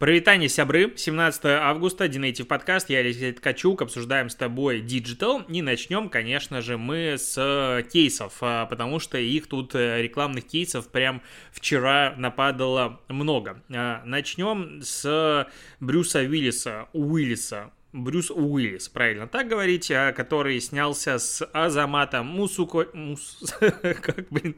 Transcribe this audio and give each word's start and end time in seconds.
Привитание, 0.00 0.48
сябры. 0.48 0.94
17 0.96 1.44
августа, 1.44 2.08
Динейтив 2.08 2.48
подкаст. 2.48 2.88
Я 2.88 3.00
Алексей 3.00 3.32
Ткачук. 3.32 3.82
Обсуждаем 3.82 4.30
с 4.30 4.34
тобой 4.34 4.80
Digital. 4.80 5.44
И 5.52 5.60
начнем, 5.60 6.08
конечно 6.08 6.62
же, 6.62 6.78
мы 6.78 7.16
с 7.18 7.84
кейсов, 7.92 8.38
а, 8.40 8.64
потому 8.64 8.98
что 8.98 9.18
их 9.18 9.46
тут 9.46 9.74
э, 9.74 10.00
рекламных 10.00 10.46
кейсов 10.46 10.88
прям 10.88 11.20
вчера 11.52 12.14
нападало 12.16 12.98
много. 13.08 13.62
А, 13.70 14.00
начнем 14.06 14.80
с 14.82 15.46
Брюса 15.80 16.20
Уиллиса, 16.20 16.88
Уиллиса, 16.94 17.70
Брюс 17.92 18.30
Уиллис, 18.30 18.88
правильно 18.88 19.26
так 19.26 19.48
говорить, 19.48 19.90
а, 19.90 20.12
который 20.12 20.58
снялся 20.62 21.18
с 21.18 21.44
Азаматом 21.52 22.24
Мусуко... 22.24 22.88
Мус... 22.94 23.54
как, 23.60 24.28
блин? 24.30 24.56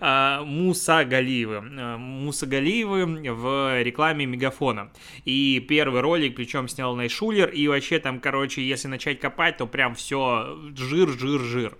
А, 0.00 0.42
Муса 0.44 1.04
Галиевы. 1.04 1.62
А, 1.78 1.96
Муса 1.98 2.46
Галиевы 2.46 3.06
в 3.32 3.82
рекламе 3.82 4.26
Мегафона. 4.26 4.92
И 5.24 5.64
первый 5.68 6.00
ролик, 6.00 6.36
причем 6.36 6.68
снял 6.68 6.94
Найшулер, 6.94 7.48
и 7.50 7.66
вообще 7.68 7.98
там, 7.98 8.20
короче, 8.20 8.62
если 8.62 8.88
начать 8.88 9.20
копать, 9.20 9.56
то 9.56 9.66
прям 9.66 9.94
все 9.94 10.58
жир, 10.76 11.08
жир, 11.10 11.40
жир. 11.40 11.76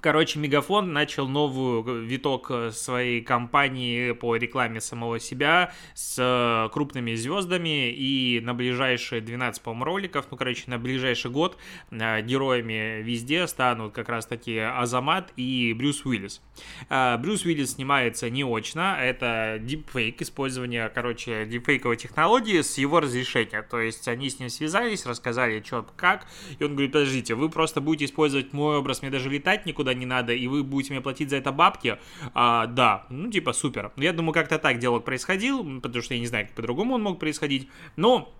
Короче, 0.00 0.38
Мегафон 0.38 0.94
начал 0.94 1.28
новую 1.28 2.04
виток 2.06 2.50
э, 2.50 2.70
своей 2.70 3.20
кампании 3.20 4.12
по 4.12 4.34
рекламе 4.36 4.80
самого 4.80 5.20
себя 5.20 5.74
с 5.94 6.16
э, 6.18 6.72
крупными 6.72 7.14
звездами, 7.14 7.90
и 7.90 8.40
на 8.40 8.54
ближайшие 8.54 9.20
12, 9.20 9.60
по-моему, 9.62 9.84
роликов, 9.84 10.26
ну, 10.30 10.38
короче, 10.38 10.64
на 10.68 10.78
ближайший 10.78 11.30
год 11.30 11.58
э, 11.90 12.22
героями 12.22 13.02
везде 13.02 13.46
станут 13.46 13.92
как 13.92 14.08
раз-таки 14.08 14.56
Азамат 14.58 15.32
и 15.36 15.74
Брюс 15.76 16.06
Уиллис. 16.06 16.40
Брюс 16.88 17.44
Уиллис 17.44 17.72
снимается 17.72 18.30
не 18.30 18.42
очно, 18.42 18.96
это 18.98 19.58
дипфейк, 19.60 20.22
использование, 20.22 20.88
короче, 20.88 21.44
дипфейковой 21.44 21.96
технологии 21.96 22.62
с 22.62 22.78
его 22.78 23.00
разрешения, 23.00 23.62
то 23.62 23.78
есть 23.78 24.08
они 24.08 24.30
с 24.30 24.38
ним 24.38 24.48
связались, 24.48 25.04
рассказали, 25.04 25.62
что, 25.64 25.86
как, 25.96 26.26
и 26.58 26.64
он 26.64 26.72
говорит, 26.72 26.92
подождите, 26.92 27.34
вы 27.34 27.50
просто 27.50 27.80
будете 27.80 28.06
использовать 28.06 28.52
мой 28.52 28.78
образ, 28.78 29.02
мне 29.02 29.10
даже 29.10 29.28
летать 29.28 29.66
никуда 29.66 29.89
никуда 29.90 29.94
не 29.94 30.06
надо, 30.06 30.32
и 30.32 30.46
вы 30.46 30.62
будете 30.62 30.92
мне 30.92 31.00
платить 31.00 31.30
за 31.30 31.36
это 31.36 31.52
бабки, 31.52 31.98
а, 32.34 32.66
да, 32.66 33.06
ну, 33.10 33.30
типа, 33.30 33.52
супер. 33.52 33.92
Я 33.96 34.12
думаю, 34.12 34.32
как-то 34.32 34.58
так 34.58 34.78
диалог 34.78 35.04
происходил, 35.04 35.80
потому 35.80 36.02
что 36.02 36.14
я 36.14 36.20
не 36.20 36.26
знаю, 36.26 36.46
как 36.46 36.54
по-другому 36.54 36.94
он 36.94 37.02
мог 37.02 37.18
происходить, 37.18 37.68
но 37.96 38.32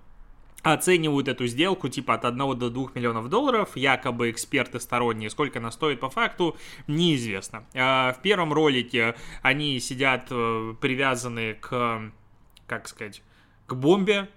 оценивают 0.63 1.27
эту 1.27 1.47
сделку 1.47 1.89
типа 1.89 2.15
от 2.15 2.27
1 2.27 2.59
до 2.59 2.69
2 2.69 2.89
миллионов 2.95 3.31
долларов, 3.31 3.71
якобы 3.77 4.31
эксперты 4.31 4.79
сторонние, 4.79 5.31
сколько 5.31 5.59
она 5.59 5.71
стоит 5.71 6.01
по 6.01 6.11
факту, 6.11 6.57
неизвестно. 6.87 7.65
А, 7.75 8.13
в 8.13 8.21
первом 8.21 8.53
ролике 8.53 9.15
они 9.43 9.81
сидят 9.81 10.27
э, 10.31 10.75
привязаны 10.79 11.55
к, 11.55 12.13
как 12.67 12.89
сказать, 12.89 13.23
к 13.67 13.75
бомбе, 13.75 14.29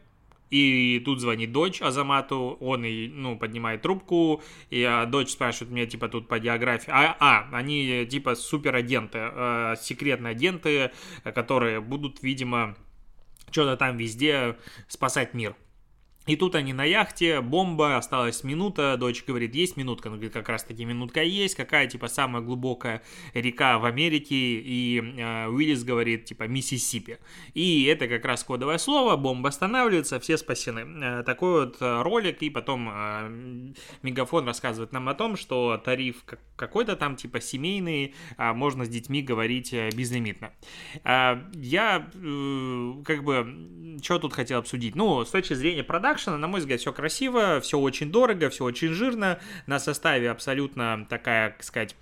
и 0.53 0.99
тут 0.99 1.19
звонит 1.19 1.51
дочь 1.51 1.81
Азамату, 1.81 2.57
он 2.59 2.85
и, 2.85 3.07
ну, 3.07 3.37
поднимает 3.37 3.81
трубку, 3.81 4.43
и 4.69 4.83
а, 4.83 5.07
дочь 5.07 5.31
спрашивает 5.31 5.73
меня, 5.73 5.85
типа, 5.87 6.09
тут 6.09 6.27
по 6.27 6.37
географии. 6.37 6.91
А, 6.91 7.17
а 7.19 7.49
они, 7.51 8.05
типа, 8.05 8.35
суперагенты, 8.35 9.17
э, 9.19 9.75
секретные 9.81 10.31
агенты, 10.31 10.91
которые 11.23 11.81
будут, 11.81 12.21
видимо, 12.21 12.75
что-то 13.49 13.77
там 13.77 13.97
везде 13.97 14.55
спасать 14.87 15.33
мир. 15.33 15.55
И 16.25 16.37
тут 16.37 16.55
они 16.55 16.71
на 16.71 16.85
яхте, 16.85 17.41
бомба, 17.41 17.97
осталась 17.97 18.43
минута, 18.45 18.95
дочь 18.97 19.25
говорит, 19.25 19.53
есть 19.55 19.75
минутка, 19.75 20.09
ну, 20.09 20.29
как 20.29 20.47
раз 20.47 20.63
таки 20.63 20.85
минутка 20.85 21.21
есть, 21.21 21.55
какая, 21.55 21.87
типа, 21.87 22.07
самая 22.07 22.41
глубокая 22.41 23.03
река 23.33 23.77
в 23.77 23.85
Америке, 23.85 24.35
и 24.35 25.01
э, 25.17 25.47
Уиллис 25.47 25.83
говорит, 25.83 26.25
типа, 26.25 26.43
Миссисипи. 26.43 27.17
И 27.53 27.83
это 27.85 28.07
как 28.07 28.23
раз 28.23 28.43
кодовое 28.43 28.77
слово, 28.77 29.17
бомба 29.17 29.49
останавливается, 29.49 30.19
все 30.21 30.37
спасены. 30.37 30.85
Э, 31.03 31.23
такой 31.23 31.65
вот 31.65 31.77
э, 31.81 32.01
ролик, 32.01 32.41
и 32.41 32.49
потом 32.49 32.89
э, 32.89 33.73
Мегафон 34.01 34.47
рассказывает 34.47 34.93
нам 34.93 35.09
о 35.09 35.15
том, 35.15 35.35
что 35.35 35.77
тариф 35.83 36.23
какой-то 36.55 36.95
там, 36.95 37.17
типа, 37.17 37.41
семейный, 37.41 38.15
э, 38.37 38.53
можно 38.53 38.85
с 38.85 38.89
детьми 38.89 39.21
говорить 39.21 39.73
э, 39.73 39.89
безлимитно. 39.89 40.53
Э, 41.03 41.41
я, 41.53 42.09
э, 42.13 42.93
как 43.03 43.25
бы, 43.25 43.99
что 44.01 44.19
тут 44.19 44.33
хотел 44.33 44.59
обсудить? 44.59 44.95
Ну, 44.95 45.25
с 45.25 45.29
точки 45.29 45.53
зрения 45.53 45.83
продаж, 45.83 46.12
продакшена, 46.13 46.37
на 46.37 46.47
мой 46.47 46.59
взгляд, 46.59 46.79
все 46.79 46.93
красиво, 46.93 47.59
все 47.59 47.79
очень 47.79 48.11
дорого, 48.11 48.49
все 48.49 48.63
очень 48.63 48.93
жирно, 48.93 49.39
на 49.65 49.79
составе 49.79 50.29
абсолютно 50.29 51.05
такая, 51.09 51.51
как 51.51 51.63
сказать, 51.63 51.95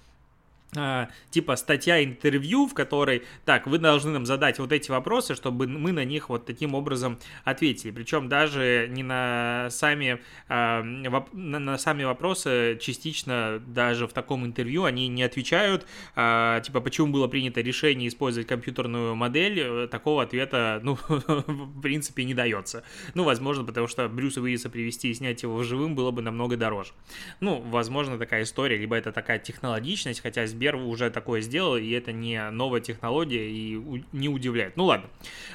типа 1.32 1.56
статья 1.56 2.04
интервью, 2.04 2.68
в 2.68 2.74
которой, 2.74 3.24
так, 3.46 3.68
вы 3.68 3.78
должны 3.78 4.12
нам 4.12 4.26
задать 4.26 4.60
вот 4.60 4.72
эти 4.72 4.90
вопросы, 4.90 5.36
чтобы 5.36 5.68
мы 5.68 5.92
на 5.92 6.06
них 6.06 6.30
вот 6.30 6.46
таким 6.46 6.76
образом 6.76 7.20
ответили. 7.44 7.92
Причем 7.92 8.30
даже 8.30 8.88
не 8.90 9.04
на 9.04 9.68
сами, 9.70 10.22
а, 10.48 10.82
на 10.84 11.78
сами 11.78 12.04
вопросы 12.04 12.78
частично 12.82 13.62
даже 13.66 14.08
в 14.08 14.14
таком 14.14 14.46
интервью 14.46 14.86
они 14.86 15.08
не 15.08 15.24
отвечают, 15.24 15.86
а, 16.16 16.60
типа, 16.62 16.82
почему 16.82 17.12
было 17.12 17.28
принято 17.28 17.62
решение 17.62 18.08
использовать 18.08 18.48
компьютерную 18.48 19.16
модель, 19.16 19.60
э, 19.60 19.88
такого 19.88 20.24
ответа, 20.24 20.80
ну, 20.84 20.98
в 21.08 21.82
принципе, 21.82 22.24
не 22.24 22.34
дается. 22.34 22.84
Ну, 23.14 23.24
возможно, 23.24 23.64
потому 23.64 23.88
что 23.88 24.08
Брюса 24.08 24.42
Уиллиса 24.42 24.70
привести 24.70 25.10
и 25.10 25.14
снять 25.14 25.44
его 25.44 25.64
живым 25.64 25.96
было 25.96 26.12
бы 26.12 26.22
намного 26.22 26.58
дороже. 26.58 26.92
Ну, 27.40 27.60
возможно, 27.60 28.18
такая 28.18 28.44
история, 28.44 28.78
либо 28.78 28.96
это 28.96 29.12
такая 29.12 29.40
технологичность, 29.40 30.22
хотя 30.22 30.46
Сбер 30.62 30.76
уже 30.76 31.10
такое 31.10 31.42
сделал, 31.42 31.76
и 31.76 31.90
это 31.90 32.12
не 32.12 32.52
новая 32.52 32.82
технология, 32.82 33.50
и 33.50 33.82
не 34.12 34.30
удивляет. 34.30 34.78
Ну 34.78 34.86
ладно. 34.86 35.10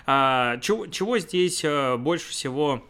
А, 0.04 0.58
чего, 0.58 0.88
чего 0.88 1.20
здесь 1.20 1.62
э, 1.62 1.96
больше 1.96 2.30
всего 2.30 2.84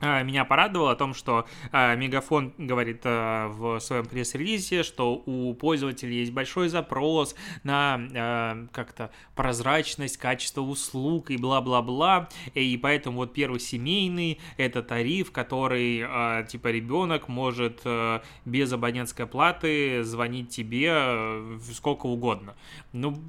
меня 0.00 0.44
порадовало 0.44 0.92
о 0.92 0.96
том, 0.96 1.14
что 1.14 1.46
а, 1.72 1.94
Мегафон 1.94 2.54
говорит 2.56 3.00
а, 3.04 3.48
в 3.48 3.80
своем 3.80 4.06
пресс-релизе, 4.06 4.82
что 4.82 5.22
у 5.26 5.54
пользователей 5.54 6.20
есть 6.20 6.32
большой 6.32 6.68
запрос 6.68 7.34
на 7.64 8.00
а, 8.14 8.66
как-то 8.72 9.10
прозрачность, 9.34 10.16
качество 10.16 10.60
услуг 10.60 11.30
и 11.30 11.36
бла-бла-бла, 11.36 12.28
и 12.54 12.76
поэтому 12.76 13.18
вот 13.18 13.32
первый 13.32 13.60
семейный 13.60 14.38
это 14.56 14.82
тариф, 14.82 15.32
который 15.32 16.04
а, 16.04 16.44
типа 16.44 16.68
ребенок 16.68 17.28
может 17.28 17.80
а, 17.84 18.22
без 18.44 18.72
абонентской 18.72 19.26
платы 19.26 20.04
звонить 20.04 20.50
тебе 20.50 20.90
а, 20.92 21.58
сколько 21.72 22.06
угодно. 22.06 22.54
Ну, 22.92 23.20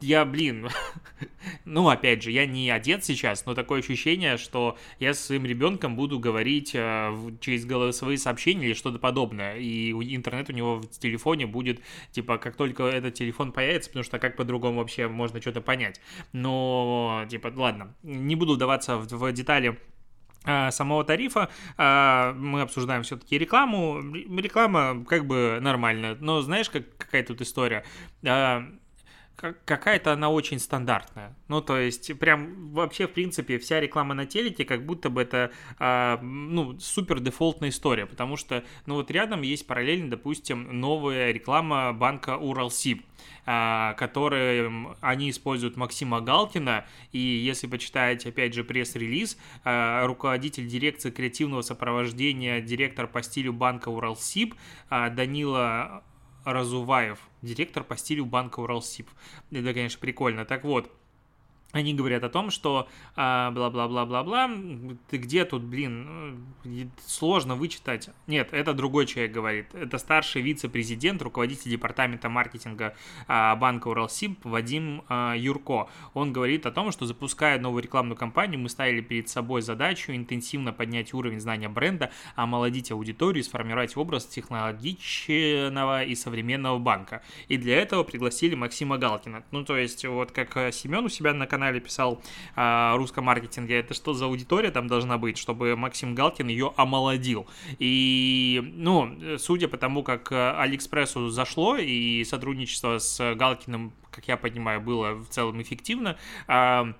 я, 0.00 0.24
блин, 0.24 0.68
ну, 1.64 1.88
опять 1.88 2.22
же, 2.22 2.30
я 2.30 2.46
не 2.46 2.70
одет 2.70 3.04
сейчас, 3.04 3.46
но 3.46 3.54
такое 3.54 3.80
ощущение, 3.80 4.36
что 4.36 4.76
я 4.98 5.14
со 5.14 5.22
своим 5.22 5.44
ребенком 5.44 5.96
буду 5.96 6.18
говорить 6.18 6.72
э, 6.74 7.14
через 7.40 7.64
голосовые 7.64 8.18
сообщения 8.18 8.66
или 8.66 8.74
что-то 8.74 8.98
подобное, 8.98 9.56
и 9.56 9.92
интернет 10.14 10.48
у 10.50 10.52
него 10.52 10.76
в 10.76 10.88
телефоне 10.88 11.46
будет, 11.46 11.80
типа, 12.12 12.38
как 12.38 12.56
только 12.56 12.84
этот 12.84 13.14
телефон 13.14 13.52
появится, 13.52 13.90
потому 13.90 14.04
что 14.04 14.18
как 14.18 14.36
по-другому 14.36 14.78
вообще 14.78 15.08
можно 15.08 15.40
что-то 15.40 15.60
понять. 15.60 16.00
Но, 16.32 17.24
типа, 17.28 17.52
ладно, 17.54 17.94
не 18.02 18.36
буду 18.36 18.54
вдаваться 18.54 18.96
в, 18.96 19.06
в 19.06 19.32
детали 19.32 19.78
э, 20.44 20.70
самого 20.70 21.04
тарифа. 21.04 21.50
Э, 21.76 22.32
мы 22.32 22.62
обсуждаем 22.62 23.02
все-таки 23.02 23.38
рекламу. 23.38 24.00
Реклама 24.38 25.04
как 25.04 25.26
бы 25.26 25.58
нормальная, 25.60 26.16
но 26.20 26.40
знаешь, 26.42 26.70
как, 26.70 26.84
какая 26.96 27.22
тут 27.22 27.40
история? 27.40 27.84
Какая-то 29.40 30.12
она 30.12 30.28
очень 30.30 30.58
стандартная. 30.58 31.34
Ну, 31.48 31.62
то 31.62 31.78
есть, 31.78 32.18
прям 32.18 32.72
вообще, 32.72 33.06
в 33.06 33.12
принципе, 33.12 33.58
вся 33.58 33.80
реклама 33.80 34.14
на 34.14 34.26
телеке, 34.26 34.64
как 34.64 34.84
будто 34.84 35.08
бы 35.08 35.22
это, 35.22 35.50
э, 35.78 36.18
ну, 36.20 36.78
супер 36.78 37.20
дефолтная 37.20 37.70
история, 37.70 38.06
потому 38.06 38.36
что, 38.36 38.64
ну, 38.86 38.96
вот 38.96 39.10
рядом 39.10 39.42
есть 39.42 39.66
параллельно, 39.66 40.10
допустим, 40.10 40.80
новая 40.80 41.32
реклама 41.32 41.92
банка 41.92 42.36
Уралсиб, 42.36 43.04
э, 43.46 43.94
которые 43.96 44.94
они 45.00 45.30
используют 45.30 45.76
Максима 45.76 46.20
Галкина, 46.20 46.86
и 47.12 47.18
если 47.18 47.66
почитаете, 47.66 48.28
опять 48.28 48.52
же, 48.52 48.62
пресс-релиз, 48.62 49.38
э, 49.64 50.06
руководитель 50.06 50.66
дирекции 50.66 51.10
креативного 51.10 51.62
сопровождения, 51.62 52.60
директор 52.60 53.06
по 53.06 53.22
стилю 53.22 53.52
банка 53.54 53.88
Уралсиб, 53.88 54.54
э, 54.90 55.10
Данила 55.10 56.04
Разуваев, 56.44 57.18
директор 57.42 57.84
по 57.84 57.96
стилю 57.96 58.24
банка 58.24 58.60
Уралсиб. 58.60 59.08
Это, 59.50 59.74
конечно, 59.74 60.00
прикольно. 60.00 60.44
Так 60.44 60.64
вот, 60.64 60.90
они 61.72 61.94
говорят 61.94 62.24
о 62.24 62.28
том, 62.28 62.50
что 62.50 62.88
а, 63.14 63.50
бла-бла-бла-бла-бла, 63.52 64.50
ты 65.08 65.18
где 65.18 65.44
тут, 65.44 65.62
блин, 65.62 66.44
ну, 66.64 66.90
сложно 67.06 67.54
вычитать. 67.54 68.10
Нет, 68.26 68.48
это 68.52 68.72
другой 68.72 69.06
человек 69.06 69.32
говорит. 69.32 69.74
Это 69.74 69.98
старший 69.98 70.42
вице-президент, 70.42 71.22
руководитель 71.22 71.70
департамента 71.70 72.28
маркетинга 72.28 72.96
а, 73.28 73.54
банка 73.54 73.88
Уралсиб 73.88 74.44
Вадим 74.44 75.04
а, 75.08 75.34
Юрко. 75.36 75.88
Он 76.12 76.32
говорит 76.32 76.66
о 76.66 76.72
том, 76.72 76.90
что 76.90 77.06
запуская 77.06 77.60
новую 77.60 77.82
рекламную 77.82 78.16
кампанию, 78.16 78.58
мы 78.58 78.68
ставили 78.68 79.00
перед 79.00 79.28
собой 79.28 79.62
задачу 79.62 80.12
интенсивно 80.12 80.72
поднять 80.72 81.14
уровень 81.14 81.40
знания 81.40 81.68
бренда, 81.68 82.10
омолодить 82.34 82.90
аудиторию 82.90 83.44
сформировать 83.44 83.96
образ 83.96 84.26
технологичного 84.26 86.02
и 86.02 86.14
современного 86.14 86.78
банка. 86.78 87.22
И 87.48 87.56
для 87.56 87.76
этого 87.76 88.02
пригласили 88.02 88.54
Максима 88.54 88.98
Галкина. 88.98 89.44
Ну, 89.52 89.64
то 89.64 89.76
есть, 89.76 90.04
вот 90.04 90.32
как 90.32 90.74
Семен 90.74 91.04
у 91.04 91.08
себя 91.08 91.32
на 91.32 91.46
канале 91.46 91.59
телеграм-канале 91.60 91.80
писал 91.80 92.22
о 92.56 92.96
русском 92.96 93.24
маркетинге, 93.24 93.78
это 93.78 93.94
что 93.94 94.14
за 94.14 94.24
аудитория 94.24 94.70
там 94.70 94.88
должна 94.88 95.18
быть, 95.18 95.38
чтобы 95.38 95.76
Максим 95.76 96.14
Галкин 96.14 96.48
ее 96.48 96.72
омолодил. 96.76 97.46
И, 97.78 98.60
ну, 98.74 99.38
судя 99.38 99.68
по 99.68 99.76
тому, 99.76 100.02
как 100.02 100.32
Алиэкспрессу 100.32 101.28
зашло, 101.28 101.76
и 101.76 102.24
сотрудничество 102.24 102.98
с 102.98 103.34
Галкиным, 103.34 103.92
как 104.10 104.26
я 104.28 104.36
понимаю, 104.36 104.80
было 104.80 105.14
в 105.14 105.28
целом 105.28 105.60
эффективно, 105.60 106.16
а, 106.48 106.94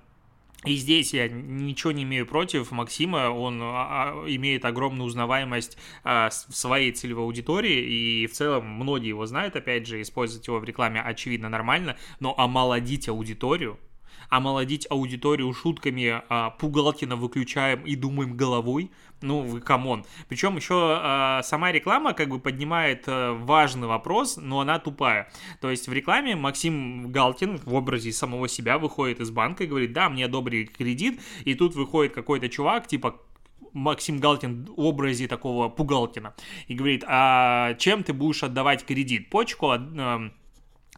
и 0.66 0.74
здесь 0.74 1.14
я 1.14 1.26
ничего 1.26 1.90
не 1.90 2.02
имею 2.02 2.26
против 2.26 2.70
Максима, 2.70 3.30
он 3.30 3.62
а, 3.62 4.12
а, 4.12 4.24
имеет 4.28 4.66
огромную 4.66 5.06
узнаваемость 5.06 5.78
а, 6.04 6.28
в 6.28 6.54
своей 6.54 6.92
целевой 6.92 7.24
аудитории, 7.24 7.80
и 7.80 8.26
в 8.26 8.32
целом 8.32 8.66
многие 8.66 9.08
его 9.08 9.24
знают, 9.24 9.56
опять 9.56 9.86
же, 9.86 10.02
использовать 10.02 10.46
его 10.46 10.58
в 10.58 10.64
рекламе 10.64 11.00
очевидно 11.00 11.48
нормально, 11.48 11.96
но 12.20 12.38
омолодить 12.38 13.08
аудиторию, 13.08 13.78
омолодить 14.28 14.86
аудиторию 14.90 15.52
шутками 15.52 16.22
а, 16.28 16.50
про 16.50 16.70
Галкина 16.70 17.16
выключаем 17.16 17.82
и 17.84 17.96
думаем 17.96 18.36
головой, 18.36 18.90
ну, 19.22 19.42
вы 19.42 19.60
come 19.60 19.85
on. 19.85 20.04
Причем 20.28 20.56
еще 20.56 20.98
э, 21.02 21.42
сама 21.42 21.72
реклама 21.72 22.14
как 22.14 22.28
бы 22.28 22.38
поднимает 22.38 23.04
э, 23.06 23.32
важный 23.32 23.86
вопрос, 23.86 24.38
но 24.38 24.60
она 24.60 24.78
тупая. 24.78 25.30
То 25.60 25.70
есть 25.70 25.88
в 25.88 25.92
рекламе 25.92 26.36
Максим 26.36 27.12
Галкин 27.12 27.58
в 27.58 27.74
образе 27.74 28.12
самого 28.12 28.48
себя 28.48 28.78
выходит 28.78 29.20
из 29.20 29.30
банка 29.30 29.64
и 29.64 29.66
говорит, 29.66 29.92
да, 29.92 30.08
мне 30.08 30.24
одобрили 30.24 30.64
кредит, 30.64 31.20
и 31.44 31.54
тут 31.54 31.74
выходит 31.74 32.14
какой-то 32.14 32.48
чувак, 32.48 32.86
типа 32.86 33.20
Максим 33.72 34.18
Галкин 34.18 34.64
в 34.64 34.80
образе 34.80 35.28
такого 35.28 35.68
Пугалкина 35.68 36.34
и 36.66 36.74
говорит, 36.74 37.04
а 37.06 37.74
чем 37.74 38.02
ты 38.02 38.12
будешь 38.12 38.42
отдавать 38.42 38.84
кредит? 38.84 39.30
Почку, 39.30 39.72
э, 39.72 40.30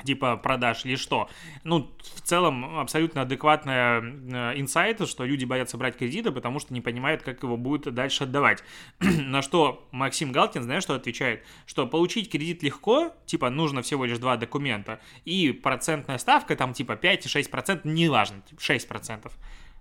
типа 0.05 0.37
продаж 0.37 0.85
или 0.85 0.97
что. 0.97 1.29
Ну, 1.65 1.91
в 2.15 2.21
целом, 2.23 2.79
абсолютно 2.79 3.23
адекватная 3.23 4.00
э, 4.00 4.53
инсайт, 4.56 5.06
что 5.09 5.25
люди 5.25 5.44
боятся 5.44 5.77
брать 5.77 5.97
кредиты, 5.97 6.33
потому 6.33 6.59
что 6.59 6.75
не 6.75 6.81
понимают, 6.81 7.23
как 7.23 7.43
его 7.43 7.56
будет 7.56 7.93
дальше 7.94 8.25
отдавать. 8.25 8.65
На 9.00 9.43
что 9.43 9.87
Максим 9.93 10.33
Галкин, 10.33 10.62
знаешь, 10.62 10.83
что 10.83 10.94
отвечает? 10.94 11.44
Что 11.67 11.87
получить 11.87 12.31
кредит 12.31 12.62
легко, 12.62 13.15
типа 13.27 13.50
нужно 13.50 13.83
всего 13.83 14.05
лишь 14.05 14.19
два 14.19 14.37
документа, 14.37 15.00
и 15.25 15.53
процентная 15.53 16.19
ставка 16.19 16.56
там 16.56 16.73
типа 16.73 16.93
5-6%, 16.93 17.81
неважно, 17.85 18.43
6%. 18.56 19.31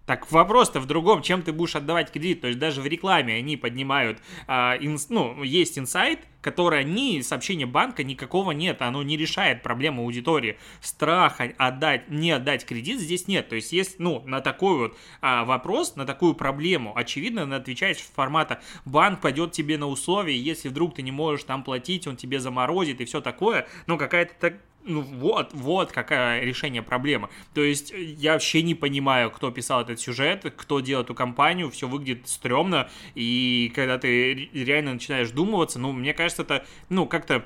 Так 0.06 0.32
вопрос-то 0.32 0.80
в 0.80 0.88
другом, 0.88 1.22
чем 1.22 1.44
ты 1.44 1.54
будешь 1.54 1.76
отдавать 1.76 2.12
кредит. 2.12 2.42
То 2.42 2.48
есть 2.48 2.60
даже 2.60 2.82
в 2.82 2.88
рекламе 2.88 3.36
они 3.36 3.56
поднимают, 3.56 4.20
а, 4.48 4.76
инс, 4.80 5.10
ну, 5.10 5.44
есть 5.44 5.78
инсайт, 5.78 6.28
который 6.42 6.84
ни 6.84 7.22
сообщения 7.22 7.68
банка 7.68 8.04
никакого 8.04 8.52
нет, 8.52 8.82
оно 8.82 9.04
не 9.04 9.16
решает 9.16 9.62
проблему 9.62 10.02
аудитории. 10.02 10.58
Страха 10.82 11.54
отдать, 11.58 12.10
не 12.10 12.32
отдать 12.32 12.66
кредит 12.66 13.00
здесь 13.00 13.28
нет. 13.28 13.50
То 13.50 13.56
есть 13.56 13.72
есть, 13.72 14.00
ну, 14.00 14.24
на 14.26 14.42
такой 14.42 14.78
вот 14.78 14.98
а, 15.22 15.46
вопрос, 15.46 15.96
на 15.96 16.06
такую 16.06 16.34
проблему, 16.34 16.94
очевидно, 16.96 17.46
надо 17.46 17.62
отвечать 17.62 18.02
формата 18.02 18.60
банк 18.86 19.22
пойдет 19.22 19.52
тебе 19.52 19.78
на 19.78 19.88
условия, 19.88 20.36
если 20.36 20.70
вдруг 20.70 20.96
ты 20.96 21.04
не 21.04 21.12
можешь 21.12 21.44
там 21.44 21.64
платить, 21.64 22.08
он 22.08 22.18
тебе 22.18 22.40
заморозит 22.40 23.02
и 23.02 23.06
все 23.06 23.22
такое. 23.22 23.68
Ну, 23.86 24.00
какая-то 24.00 24.34
так, 24.40 24.56
ну 24.84 25.02
вот, 25.02 25.52
вот 25.54 25.92
какое 25.92 26.42
решение 26.42 26.82
проблемы. 26.82 27.30
То 27.54 27.62
есть 27.62 27.94
я 27.96 28.34
вообще 28.34 28.62
не 28.62 28.76
понимаю, 28.76 29.32
кто 29.32 29.52
писал 29.52 29.82
этот 29.82 30.00
сюжет, 30.00 30.52
кто 30.56 30.80
делал 30.80 31.04
эту 31.04 31.16
компанию, 31.16 31.70
все 31.70 31.88
выглядит 31.88 32.28
стрёмно, 32.28 32.90
и 33.16 33.72
когда 33.76 33.98
ты 33.98 34.50
реально 34.54 34.94
начинаешь 34.94 35.32
думываться, 35.32 35.80
ну, 35.80 35.92
мне 35.92 36.14
кажется, 36.14 36.44
это, 36.44 36.66
ну, 36.90 37.06
как-то 37.06 37.46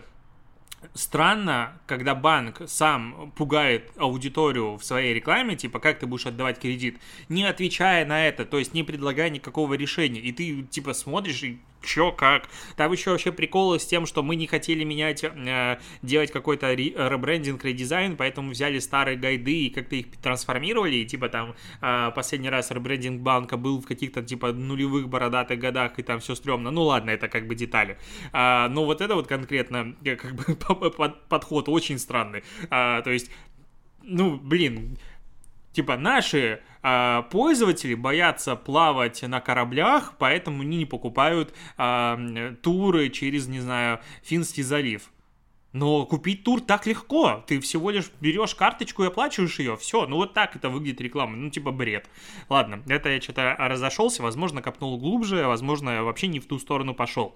странно, 0.93 1.79
когда 1.87 2.15
банк 2.15 2.61
сам 2.67 3.31
пугает 3.35 3.91
аудиторию 3.97 4.77
в 4.77 4.83
своей 4.83 5.13
рекламе, 5.13 5.55
типа, 5.55 5.79
как 5.79 5.99
ты 5.99 6.05
будешь 6.05 6.25
отдавать 6.25 6.59
кредит, 6.59 6.99
не 7.29 7.43
отвечая 7.43 8.05
на 8.05 8.27
это, 8.27 8.45
то 8.45 8.59
есть 8.59 8.73
не 8.73 8.83
предлагая 8.83 9.29
никакого 9.29 9.73
решения, 9.73 10.19
и 10.19 10.31
ты, 10.31 10.63
типа, 10.63 10.93
смотришь 10.93 11.43
и 11.43 11.59
чё, 11.85 12.11
как. 12.11 12.49
Там 12.75 12.91
еще 12.91 13.11
вообще 13.11 13.31
приколы 13.31 13.79
с 13.79 13.85
тем, 13.85 14.05
что 14.05 14.23
мы 14.23 14.35
не 14.35 14.47
хотели 14.47 14.83
менять, 14.83 15.23
э, 15.23 15.79
делать 16.01 16.31
какой-то 16.31 16.73
ребрендинг, 16.73 17.63
редизайн, 17.63 18.17
поэтому 18.17 18.51
взяли 18.51 18.79
старые 18.79 19.17
гайды 19.17 19.67
и 19.67 19.69
как-то 19.69 19.95
их 19.95 20.07
трансформировали, 20.21 20.95
и 20.95 21.05
типа 21.05 21.29
там 21.29 21.55
э, 21.81 22.11
последний 22.15 22.49
раз 22.49 22.71
ребрендинг 22.71 23.21
банка 23.21 23.57
был 23.57 23.81
в 23.81 23.85
каких-то 23.87 24.23
типа 24.23 24.51
нулевых 24.51 25.07
бородатых 25.07 25.59
годах, 25.59 25.99
и 25.99 26.03
там 26.03 26.19
все 26.19 26.35
стрёмно. 26.35 26.71
Ну 26.71 26.83
ладно, 26.83 27.11
это 27.11 27.27
как 27.27 27.47
бы 27.47 27.55
детали. 27.55 27.97
А, 28.33 28.67
но 28.69 28.85
вот 28.85 29.01
это 29.01 29.15
вот 29.15 29.27
конкретно 29.27 29.95
э, 30.03 30.15
как 30.15 30.35
бы 30.35 30.43
подход 31.29 31.69
очень 31.69 31.99
странный. 31.99 32.43
А, 32.69 33.01
то 33.01 33.11
есть, 33.11 33.31
ну, 34.03 34.37
блин, 34.37 34.97
типа 35.73 35.97
наши 35.97 36.61
а, 36.87 37.23
пользователи 37.23 37.95
боятся 37.95 38.55
плавать 38.55 39.23
на 39.23 39.41
кораблях, 39.41 40.13
поэтому 40.19 40.61
они 40.61 40.77
не 40.77 40.85
покупают 40.85 41.51
а, 41.77 42.15
туры 42.61 43.09
через, 43.09 43.47
не 43.47 43.59
знаю, 43.59 44.01
Финский 44.21 44.61
залив. 44.61 45.09
Но 45.73 46.05
купить 46.05 46.43
тур 46.43 46.61
так 46.61 46.85
легко. 46.85 47.43
Ты 47.47 47.59
всего 47.59 47.89
лишь 47.89 48.11
берешь 48.21 48.53
карточку 48.53 49.03
и 49.03 49.07
оплачиваешь 49.07 49.57
ее. 49.57 49.75
Все, 49.77 50.05
ну 50.05 50.17
вот 50.17 50.35
так 50.35 50.55
это 50.55 50.69
выглядит 50.69 51.01
реклама. 51.01 51.35
Ну, 51.35 51.49
типа 51.49 51.71
бред. 51.71 52.07
Ладно, 52.49 52.83
это 52.87 53.09
я 53.09 53.19
что-то 53.19 53.55
разошелся, 53.57 54.21
возможно, 54.21 54.61
копнул 54.61 54.99
глубже, 54.99 55.47
возможно, 55.47 56.03
вообще 56.03 56.27
не 56.27 56.39
в 56.39 56.45
ту 56.45 56.59
сторону 56.59 56.93
пошел. 56.93 57.35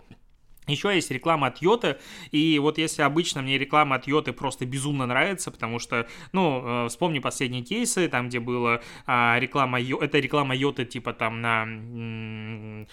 Еще 0.70 0.96
есть 0.96 1.12
реклама 1.12 1.48
от 1.48 1.62
Йоты, 1.62 1.98
и 2.32 2.60
вот 2.60 2.78
если 2.78 3.02
обычно 3.02 3.42
мне 3.42 3.58
реклама 3.58 3.96
от 3.98 4.08
Йоты 4.08 4.34
просто 4.34 4.66
безумно 4.66 5.06
нравится, 5.06 5.52
потому 5.52 5.80
что, 5.80 6.08
ну, 6.32 6.86
э, 6.86 6.88
вспомни 6.90 7.20
последние 7.20 7.64
кейсы, 7.64 8.08
там, 8.08 8.30
где 8.30 8.40
была 8.40 8.82
реклама, 9.06 9.82
это 9.82 10.20
реклама 10.20 10.56
Йоты, 10.56 10.86
типа 10.86 11.14
там 11.14 11.42
на 11.42 12.86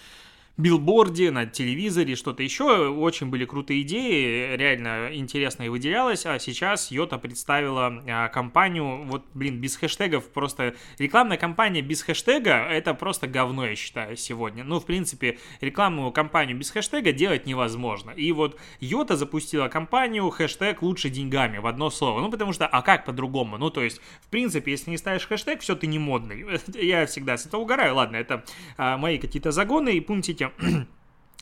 билборде, 0.57 1.29
на 1.29 1.45
телевизоре, 1.45 2.15
что-то 2.15 2.41
еще. 2.41 2.89
Очень 2.89 3.27
были 3.27 3.45
крутые 3.45 3.83
идеи, 3.83 4.55
реально 4.55 5.09
интересно 5.13 5.63
и 5.63 5.69
выделялось. 5.69 6.25
А 6.25 6.39
сейчас 6.39 6.89
Йота 6.89 7.19
представила 7.19 8.03
а, 8.07 8.27
компанию, 8.29 9.03
вот, 9.05 9.23
блин, 9.35 9.61
без 9.61 9.77
хэштегов, 9.77 10.27
просто 10.29 10.73
рекламная 10.97 11.37
кампания 11.37 11.81
без 11.81 12.01
хэштега, 12.01 12.67
это 12.69 12.95
просто 12.95 13.27
говно, 13.27 13.67
я 13.67 13.75
считаю, 13.75 14.17
сегодня. 14.17 14.63
Ну, 14.63 14.79
в 14.79 14.85
принципе, 14.85 15.37
рекламную 15.61 16.11
кампанию 16.11 16.57
без 16.57 16.71
хэштега 16.71 17.11
делать 17.11 17.45
невозможно. 17.45 18.11
И 18.11 18.31
вот 18.31 18.59
Йота 18.79 19.15
запустила 19.15 19.67
кампанию 19.67 20.27
хэштег 20.31 20.81
лучше 20.81 21.09
деньгами 21.09 21.59
в 21.59 21.67
одно 21.67 21.91
слово. 21.91 22.21
Ну, 22.21 22.31
потому 22.31 22.51
что, 22.53 22.65
а 22.65 22.81
как 22.81 23.05
по-другому? 23.05 23.59
Ну, 23.59 23.69
то 23.69 23.83
есть, 23.83 24.01
в 24.21 24.27
принципе, 24.29 24.71
если 24.71 24.89
не 24.89 24.97
ставишь 24.97 25.27
хэштег, 25.27 25.61
все, 25.61 25.75
ты 25.75 25.85
не 25.85 25.99
модный. 25.99 26.45
Я 26.73 27.05
всегда 27.05 27.37
с 27.37 27.45
этого 27.45 27.61
угораю. 27.61 27.93
Ладно, 27.93 28.15
это 28.15 28.43
а, 28.77 28.97
мои 28.97 29.19
какие-то 29.19 29.51
загоны, 29.51 29.95
и 29.95 29.99
пунктики 29.99 30.46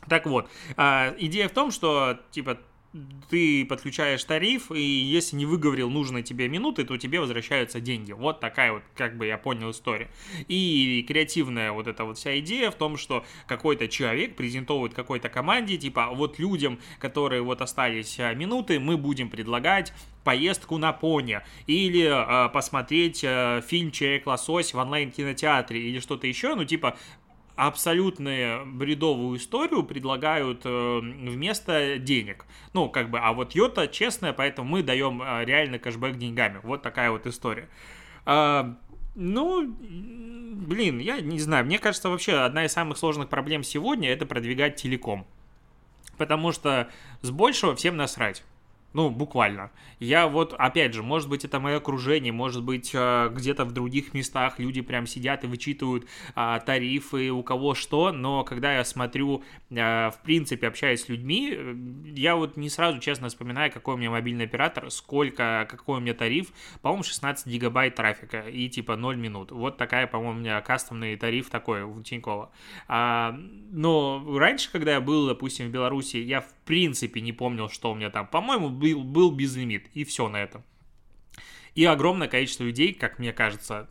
Так 0.07 0.27
вот, 0.27 0.47
а, 0.77 1.15
идея 1.17 1.49
в 1.49 1.51
том, 1.51 1.71
что, 1.71 2.19
типа, 2.29 2.59
ты 3.29 3.65
подключаешь 3.65 4.23
тариф, 4.23 4.71
и 4.71 4.81
если 4.81 5.35
не 5.35 5.45
выговорил 5.45 5.89
нужные 5.89 6.23
тебе 6.23 6.47
минуты, 6.47 6.85
то 6.85 6.97
тебе 6.97 7.19
возвращаются 7.19 7.81
деньги. 7.81 8.13
Вот 8.13 8.39
такая 8.39 8.71
вот, 8.71 8.83
как 8.95 9.17
бы 9.17 9.25
я 9.25 9.37
понял, 9.37 9.71
история. 9.71 10.09
И 10.47 11.03
креативная 11.07 11.71
вот 11.71 11.87
эта 11.87 12.05
вот 12.05 12.17
вся 12.17 12.39
идея 12.39 12.71
в 12.71 12.75
том, 12.75 12.95
что 12.97 13.25
какой-то 13.47 13.87
человек 13.87 14.35
презентовывает 14.35 14.93
какой-то 14.93 15.27
команде, 15.27 15.77
типа, 15.77 16.11
вот 16.13 16.39
людям, 16.39 16.79
которые 16.99 17.41
вот 17.41 17.61
остались 17.61 18.19
а, 18.19 18.33
минуты, 18.33 18.79
мы 18.79 18.97
будем 18.97 19.29
предлагать 19.29 19.91
поездку 20.23 20.77
на 20.77 20.91
пони, 20.91 21.41
или 21.67 22.03
э, 22.03 22.49
посмотреть 22.49 23.23
э, 23.23 23.61
фильм 23.67 23.91
«Человек-лосось» 23.91 24.73
в 24.73 24.77
онлайн-кинотеатре, 24.77 25.79
или 25.79 25.99
что-то 25.99 26.25
еще, 26.25 26.55
ну, 26.55 26.65
типа, 26.65 26.97
абсолютно 27.55 28.63
бредовую 28.65 29.37
историю 29.37 29.83
предлагают 29.83 30.61
э, 30.65 30.99
вместо 30.99 31.97
денег. 31.97 32.45
Ну, 32.73 32.89
как 32.89 33.09
бы, 33.09 33.19
а 33.19 33.33
вот 33.33 33.53
Йота 33.53 33.87
честная, 33.87 34.33
поэтому 34.33 34.69
мы 34.69 34.83
даем 34.83 35.21
э, 35.21 35.45
реально 35.45 35.79
кэшбэк 35.79 36.17
деньгами. 36.17 36.59
Вот 36.63 36.81
такая 36.81 37.11
вот 37.11 37.25
история. 37.27 37.69
А, 38.25 38.75
ну, 39.15 39.65
блин, 39.67 40.99
я 40.99 41.21
не 41.21 41.39
знаю. 41.39 41.65
Мне 41.65 41.79
кажется, 41.79 42.09
вообще 42.09 42.33
одна 42.33 42.65
из 42.65 42.73
самых 42.73 42.97
сложных 42.97 43.29
проблем 43.29 43.63
сегодня 43.63 44.09
это 44.09 44.25
продвигать 44.25 44.75
телеком. 44.75 45.25
Потому 46.17 46.51
что 46.51 46.89
с 47.21 47.31
большего 47.31 47.75
всем 47.75 47.97
насрать. 47.97 48.43
Ну, 48.95 49.09
буквально. 49.09 49.71
Я 49.99 50.25
вот, 50.25 50.53
опять 50.57 50.93
же, 50.93 51.03
может 51.03 51.27
быть, 51.27 51.43
это 51.43 51.59
мое 51.59 51.77
окружение, 51.77 52.31
может 52.31 52.63
быть, 52.63 52.91
э, 52.93 53.29
где-то 53.29 53.65
в 53.65 53.73
других 53.73 54.13
местах 54.13 54.57
люди 54.57 54.79
прям 54.79 55.05
сидят 55.05 55.43
и 55.43 55.47
вычитывают 55.47 56.07
а, 56.33 56.59
тарифы, 56.59 57.29
у 57.29 57.43
кого 57.43 57.75
что, 57.75 58.13
но 58.13 58.45
когда 58.45 58.73
я 58.73 58.85
смотрю, 58.85 59.43
а, 59.69 60.11
в 60.11 60.21
принципе, 60.21 60.67
общаюсь 60.67 61.01
с 61.01 61.09
людьми, 61.09 61.53
э, 61.53 61.75
я 62.15 62.37
вот 62.37 62.55
не 62.55 62.69
сразу, 62.69 62.99
честно, 62.99 63.27
вспоминаю, 63.27 63.69
какой 63.69 63.95
у 63.95 63.97
меня 63.97 64.11
мобильный 64.11 64.45
оператор, 64.45 64.89
сколько, 64.91 65.67
какой 65.69 65.97
у 65.97 65.99
меня 65.99 66.13
тариф, 66.13 66.53
по-моему, 66.81 67.03
16 67.03 67.47
гигабайт 67.47 67.95
трафика 67.95 68.47
и 68.47 68.69
типа 68.69 68.95
0 68.95 69.17
минут. 69.17 69.51
Вот 69.51 69.75
такая, 69.75 70.07
по-моему, 70.07 70.37
у 70.37 70.41
меня 70.41 70.61
кастомный 70.61 71.17
тариф 71.17 71.49
такой 71.49 71.83
у 71.83 72.01
Тинькова. 72.01 72.49
А, 72.87 73.37
но 73.71 74.23
раньше, 74.37 74.71
когда 74.71 74.93
я 74.93 75.01
был, 75.01 75.27
допустим, 75.27 75.67
в 75.67 75.71
Беларуси, 75.71 76.15
я 76.15 76.39
в 76.39 76.53
принципе 76.65 77.21
не 77.21 77.31
помнил, 77.31 77.69
что 77.69 77.91
у 77.91 77.95
меня 77.95 78.09
там. 78.09 78.27
По-моему, 78.27 78.69
был, 78.69 79.03
был 79.03 79.31
безлимит, 79.31 79.87
и 79.93 80.03
все 80.03 80.27
на 80.27 80.37
этом. 80.37 80.63
И 81.75 81.85
огромное 81.85 82.27
количество 82.27 82.63
людей, 82.63 82.93
как 82.93 83.19
мне 83.19 83.33
кажется, 83.33 83.89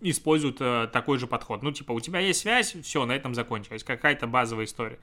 используют 0.00 0.58
э, 0.60 0.88
такой 0.92 1.18
же 1.18 1.26
подход. 1.26 1.62
Ну, 1.62 1.72
типа, 1.72 1.92
у 1.92 2.00
тебя 2.00 2.20
есть 2.20 2.40
связь, 2.40 2.74
все, 2.82 3.06
на 3.06 3.12
этом 3.12 3.34
закончилось. 3.34 3.84
Какая-то 3.84 4.26
базовая 4.26 4.64
история. 4.64 4.98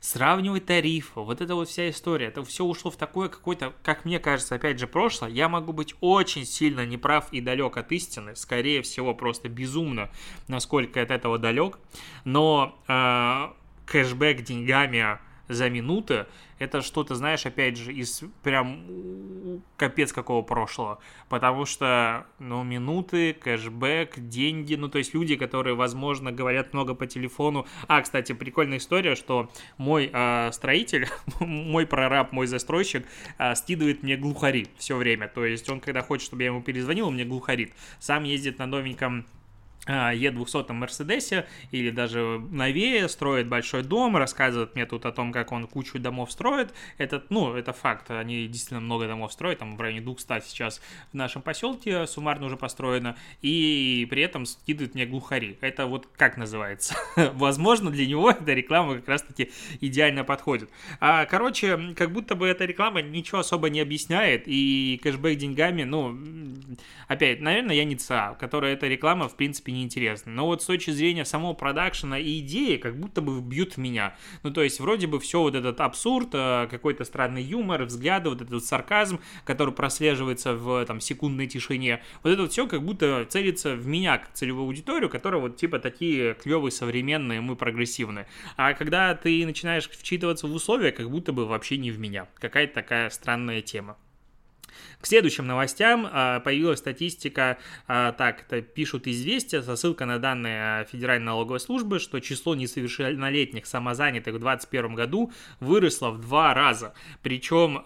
Сравнивать 0.00 0.66
тарифы, 0.66 1.20
вот 1.20 1.40
эта 1.40 1.54
вот 1.54 1.68
вся 1.68 1.88
история, 1.90 2.26
это 2.26 2.44
все 2.44 2.64
ушло 2.64 2.90
в 2.90 2.96
такое 2.96 3.28
какое-то, 3.28 3.72
как 3.82 4.04
мне 4.04 4.18
кажется, 4.18 4.54
опять 4.56 4.78
же, 4.78 4.86
прошлое. 4.86 5.30
Я 5.30 5.48
могу 5.48 5.72
быть 5.72 5.94
очень 6.00 6.44
сильно 6.44 6.84
неправ 6.84 7.32
и 7.32 7.40
далек 7.40 7.76
от 7.76 7.92
истины, 7.92 8.36
скорее 8.36 8.82
всего, 8.82 9.14
просто 9.14 9.48
безумно, 9.48 10.10
насколько 10.48 11.00
от 11.00 11.10
этого 11.10 11.38
далек. 11.38 11.78
Но 12.24 12.78
э, 12.88 13.48
кэшбэк 13.86 14.42
деньгами 14.42 15.18
за 15.48 15.68
минуты, 15.70 16.26
это 16.58 16.82
что-то, 16.82 17.14
знаешь, 17.14 17.44
опять 17.46 17.76
же, 17.76 17.92
из 17.92 18.22
прям 18.42 19.62
капец 19.76 20.12
какого 20.12 20.42
прошлого. 20.42 20.98
Потому 21.28 21.66
что, 21.66 22.26
ну, 22.38 22.62
минуты, 22.62 23.34
кэшбэк, 23.34 24.20
деньги, 24.20 24.74
ну, 24.74 24.88
то 24.88 24.98
есть 24.98 25.14
люди, 25.14 25.36
которые, 25.36 25.74
возможно, 25.74 26.32
говорят 26.32 26.72
много 26.72 26.94
по 26.94 27.06
телефону. 27.06 27.66
А, 27.88 28.00
кстати, 28.02 28.32
прикольная 28.32 28.78
история, 28.78 29.14
что 29.14 29.50
мой 29.76 30.10
э, 30.12 30.50
строитель, 30.52 31.08
мой 31.40 31.86
прораб, 31.86 32.32
мой 32.32 32.46
застройщик 32.46 33.06
э, 33.38 33.54
скидывает 33.54 34.02
мне 34.02 34.16
глухари 34.16 34.68
все 34.78 34.96
время. 34.96 35.28
То 35.28 35.44
есть 35.44 35.68
он, 35.68 35.80
когда 35.80 36.02
хочет, 36.02 36.26
чтобы 36.26 36.42
я 36.42 36.48
ему 36.48 36.62
перезвонил, 36.62 37.08
он 37.08 37.14
мне 37.14 37.24
глухарит. 37.24 37.72
Сам 37.98 38.24
ездит 38.24 38.58
на 38.58 38.66
новеньком 38.66 39.26
Е200 39.86 40.72
Мерседесе 40.72 41.46
или 41.70 41.90
даже 41.90 42.40
новее, 42.50 43.08
строит 43.08 43.48
большой 43.48 43.82
дом, 43.82 44.16
рассказывает 44.16 44.74
мне 44.74 44.86
тут 44.86 45.04
о 45.06 45.12
том, 45.12 45.32
как 45.32 45.52
он 45.52 45.66
кучу 45.66 45.98
домов 45.98 46.32
строит. 46.32 46.72
Это, 46.98 47.22
ну, 47.28 47.54
это 47.54 47.72
факт, 47.72 48.10
они 48.10 48.46
действительно 48.46 48.80
много 48.80 49.06
домов 49.06 49.32
строят, 49.32 49.58
там 49.58 49.76
в 49.76 49.80
районе 49.80 50.00
200 50.00 50.40
сейчас 50.46 50.80
в 51.12 51.14
нашем 51.14 51.42
поселке 51.42 52.06
суммарно 52.06 52.46
уже 52.46 52.56
построено, 52.56 53.16
и 53.42 54.06
при 54.10 54.22
этом 54.22 54.46
скидывает 54.46 54.94
мне 54.94 55.06
глухари. 55.06 55.58
Это 55.60 55.86
вот 55.86 56.08
как 56.16 56.36
называется? 56.36 56.96
Возможно, 57.34 57.90
для 57.90 58.06
него 58.06 58.30
эта 58.30 58.52
реклама 58.54 58.96
как 58.96 59.08
раз-таки 59.08 59.50
идеально 59.80 60.24
подходит. 60.24 60.70
А, 61.00 61.26
короче, 61.26 61.94
как 61.94 62.12
будто 62.12 62.34
бы 62.34 62.46
эта 62.46 62.64
реклама 62.64 63.02
ничего 63.02 63.40
особо 63.40 63.68
не 63.68 63.80
объясняет, 63.80 64.44
и 64.46 64.98
кэшбэк 65.02 65.36
деньгами, 65.36 65.84
ну, 65.84 66.18
опять, 67.08 67.40
наверное, 67.40 67.76
я 67.76 67.84
не 67.84 67.96
ЦА, 67.96 68.34
которая 68.40 68.74
эта 68.74 68.86
реклама, 68.88 69.28
в 69.28 69.36
принципе, 69.36 69.73
неинтересно. 69.74 70.32
Но 70.32 70.46
вот 70.46 70.62
с 70.62 70.66
точки 70.66 70.90
зрения 70.90 71.24
самого 71.24 71.52
продакшена 71.52 72.18
и 72.18 72.38
идеи, 72.40 72.76
как 72.76 72.98
будто 72.98 73.20
бы 73.20 73.40
бьют 73.40 73.76
меня. 73.76 74.16
Ну, 74.42 74.50
то 74.50 74.62
есть, 74.62 74.80
вроде 74.80 75.06
бы 75.06 75.20
все 75.20 75.40
вот 75.40 75.54
этот 75.54 75.80
абсурд, 75.80 76.30
э, 76.32 76.68
какой-то 76.70 77.04
странный 77.04 77.42
юмор, 77.42 77.84
взгляды, 77.84 78.30
вот 78.30 78.40
этот 78.40 78.64
сарказм, 78.64 79.20
который 79.44 79.74
прослеживается 79.74 80.54
в 80.54 80.84
там 80.86 81.00
секундной 81.00 81.46
тишине, 81.46 82.02
вот 82.22 82.30
это 82.30 82.42
вот 82.42 82.52
все 82.52 82.66
как 82.66 82.82
будто 82.82 83.26
целится 83.28 83.74
в 83.74 83.86
меня, 83.86 84.18
как 84.18 84.32
целевую 84.32 84.66
аудиторию, 84.66 85.10
которая 85.10 85.40
вот 85.40 85.56
типа 85.56 85.78
такие 85.78 86.34
клевые, 86.34 86.70
современные, 86.70 87.40
мы 87.40 87.56
прогрессивные. 87.56 88.26
А 88.56 88.72
когда 88.74 89.14
ты 89.14 89.44
начинаешь 89.44 89.88
вчитываться 89.88 90.46
в 90.46 90.54
условия, 90.54 90.92
как 90.92 91.10
будто 91.10 91.32
бы 91.32 91.46
вообще 91.46 91.76
не 91.76 91.90
в 91.90 91.98
меня. 91.98 92.28
Какая-то 92.38 92.74
такая 92.74 93.10
странная 93.10 93.60
тема. 93.60 93.96
К 95.00 95.06
следующим 95.06 95.46
новостям 95.46 96.08
а, 96.10 96.40
появилась 96.40 96.78
статистика, 96.78 97.58
а, 97.86 98.12
так, 98.12 98.46
это 98.48 98.62
пишут 98.62 99.06
известия, 99.06 99.60
со 99.60 99.76
на 100.06 100.18
данные 100.18 100.80
а, 100.80 100.84
Федеральной 100.84 101.26
налоговой 101.26 101.60
службы, 101.60 101.98
что 101.98 102.20
число 102.20 102.54
несовершеннолетних 102.54 103.66
самозанятых 103.66 104.34
в 104.34 104.38
2021 104.38 104.94
году 104.94 105.30
выросло 105.60 106.10
в 106.10 106.20
два 106.20 106.54
раза. 106.54 106.94
Причем 107.22 107.82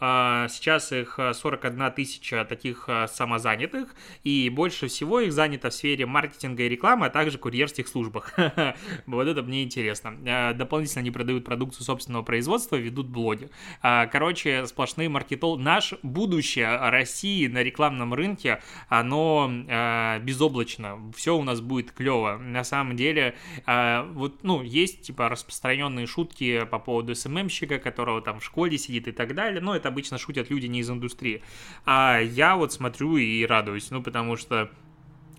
сейчас 0.49 0.92
их 0.92 1.18
41 1.35 1.92
тысяча 1.92 2.45
таких 2.45 2.88
самозанятых, 3.09 3.95
и 4.23 4.49
больше 4.49 4.87
всего 4.87 5.18
их 5.18 5.33
занято 5.33 5.71
в 5.71 5.75
сфере 5.75 6.07
маркетинга 6.07 6.62
и 6.62 6.68
рекламы, 6.68 7.07
а 7.07 7.11
также 7.11 7.38
курьерских 7.38 7.88
службах. 7.88 8.33
Вот 9.07 9.26
это 9.26 9.42
мне 9.42 9.64
интересно. 9.64 10.54
Дополнительно 10.54 11.00
они 11.00 11.11
продают 11.11 11.45
продукцию 11.45 11.85
собственного 11.85 12.23
производства, 12.23 12.76
ведут 12.76 13.09
блоги. 13.09 13.50
Короче, 13.83 14.66
сплошные 14.66 15.09
маркетол... 15.09 15.59
Наш 15.59 15.95
будущее 16.02 16.77
России 16.90 17.47
на 17.47 17.62
рекламном 17.62 18.14
рынке, 18.14 18.61
оно 18.88 19.50
э, 19.50 20.20
безоблачно, 20.20 20.99
все 21.16 21.37
у 21.37 21.42
нас 21.42 21.61
будет 21.61 21.92
клево. 21.92 22.38
На 22.38 22.64
самом 22.64 22.97
деле, 22.97 23.35
э, 23.66 24.02
вот, 24.12 24.42
ну, 24.42 24.62
есть, 24.62 25.02
типа, 25.02 25.28
распространенные 25.28 26.06
шутки 26.06 26.64
по 26.64 26.78
поводу 26.78 27.14
СММщика, 27.14 27.78
которого 27.78 28.20
там 28.23 28.40
в 28.40 28.44
школе 28.44 28.78
сидит 28.78 29.08
и 29.08 29.12
так 29.12 29.35
далее, 29.35 29.61
но 29.61 29.75
это 29.75 29.88
обычно 29.88 30.18
шутят 30.18 30.50
люди 30.50 30.66
не 30.66 30.80
из 30.80 30.90
индустрии. 30.90 31.42
А 31.85 32.18
я 32.18 32.56
вот 32.56 32.73
смотрю 32.73 33.16
и 33.16 33.44
радуюсь, 33.44 33.90
ну, 33.90 34.02
потому 34.02 34.37
что 34.37 34.70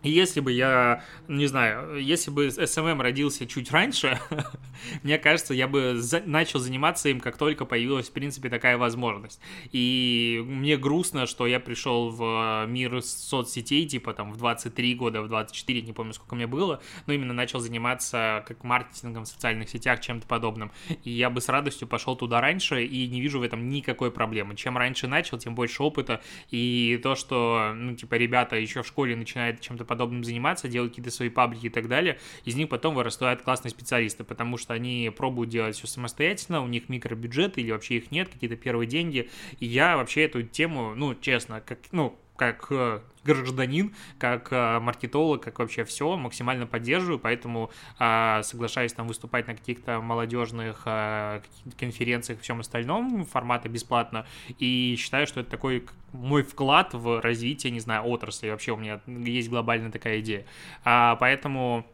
если 0.04 0.40
бы 0.40 0.52
я, 0.52 1.04
не 1.28 1.48
знаю, 1.48 1.98
если 2.00 2.32
бы 2.32 2.48
SMM 2.48 3.02
родился 3.02 3.46
чуть 3.46 3.72
раньше, 3.72 4.20
мне 5.04 5.18
кажется, 5.18 5.54
я 5.54 5.68
бы 5.68 5.96
за 5.98 6.22
начал 6.26 6.60
заниматься 6.60 7.10
им, 7.10 7.20
как 7.20 7.38
только 7.38 7.66
появилась, 7.66 8.10
в 8.10 8.14
принципе, 8.14 8.50
такая 8.50 8.78
возможность. 8.78 9.42
И 9.72 10.44
мне 10.46 10.78
грустно, 10.78 11.26
что 11.26 11.48
я 11.48 11.60
пришел 11.60 12.10
в 12.10 12.66
мир 12.68 13.02
соцсетей, 13.02 13.88
типа 13.88 14.14
там 14.14 14.32
в 14.32 14.38
23 14.38 14.96
года, 14.96 15.22
в 15.22 15.28
24, 15.28 15.82
не 15.82 15.94
помню, 15.94 16.14
сколько 16.14 16.36
мне 16.36 16.48
было, 16.48 16.82
но 17.06 17.14
именно 17.14 17.34
начал 17.34 17.60
заниматься 17.60 18.44
как 18.48 18.64
маркетингом 18.64 19.26
в 19.26 19.28
социальных 19.28 19.70
сетях, 19.70 20.00
чем-то 20.00 20.28
подобным. 20.28 20.72
И 21.04 21.12
я 21.12 21.30
бы 21.30 21.42
с 21.42 21.50
радостью 21.50 21.88
пошел 21.88 22.16
туда 22.16 22.42
раньше 22.42 22.86
и 22.86 23.08
не 23.08 23.22
вижу 23.22 23.40
в 23.40 23.44
этом 23.44 23.70
никакой 23.70 24.12
проблемы. 24.12 24.56
Чем 24.56 24.78
раньше 24.78 25.08
начал, 25.08 25.38
тем 25.38 25.56
больше 25.56 25.84
опыта. 25.84 26.22
И 26.52 27.00
то, 27.04 27.16
что, 27.16 27.74
ну, 27.76 27.96
типа, 27.96 28.16
ребята 28.16 28.56
еще 28.56 28.84
в 28.84 28.88
школе 28.88 29.16
начинают 29.16 29.62
чем-то 29.62 29.86
подобным 29.90 30.24
заниматься, 30.24 30.70
делать 30.70 30.92
какие-то 30.92 31.12
свои 31.12 31.30
паблики 31.30 31.66
и 31.66 31.70
так 31.70 31.90
далее, 31.90 32.18
из 32.46 32.56
них 32.56 32.70
потом 32.70 32.96
вырастают 32.96 33.42
классные 33.42 33.72
специалисты, 33.72 34.24
потому 34.24 34.58
что 34.58 34.74
они 34.74 35.12
пробуют 35.16 35.50
делать 35.50 35.76
все 35.76 35.88
самостоятельно, 35.88 36.64
у 36.64 36.68
них 36.68 36.88
микробюджет 36.88 37.58
или 37.58 37.72
вообще 37.72 37.98
их 37.98 38.12
нет, 38.12 38.30
какие-то 38.30 38.56
первые 38.56 38.88
деньги, 38.88 39.30
и 39.60 39.66
я 39.66 39.98
вообще 39.98 40.24
эту 40.24 40.44
тему, 40.44 40.94
ну, 40.96 41.16
честно, 41.16 41.60
как, 41.60 41.80
ну, 41.92 42.18
как 42.40 42.68
э, 42.72 43.02
гражданин, 43.26 43.94
как 44.18 44.48
э, 44.52 44.80
маркетолог, 44.80 45.44
как 45.44 45.60
вообще 45.60 45.84
все, 45.84 46.16
максимально 46.16 46.66
поддерживаю, 46.66 47.20
поэтому 47.20 47.70
э, 48.00 48.42
соглашаюсь 48.44 48.94
там 48.94 49.08
выступать 49.08 49.48
на 49.48 49.56
каких-то 49.56 50.00
молодежных 50.00 50.84
э, 50.86 51.42
конференциях 51.78 52.40
и 52.40 52.42
всем 52.42 52.62
остальном, 52.62 53.26
формата 53.26 53.68
бесплатно, 53.68 54.26
и 54.58 54.96
считаю, 54.98 55.28
что 55.28 55.42
это 55.42 55.52
такой 55.52 55.86
мой 56.14 56.44
вклад 56.44 56.94
в 56.94 57.22
развитие, 57.22 57.72
не 57.72 57.82
знаю, 57.82 58.06
отрасли, 58.06 58.50
вообще 58.50 58.72
у 58.72 58.78
меня 58.78 59.02
есть 59.06 59.50
глобальная 59.50 59.92
такая 59.92 60.22
идея, 60.22 60.46
а, 60.84 61.18
поэтому 61.18 61.86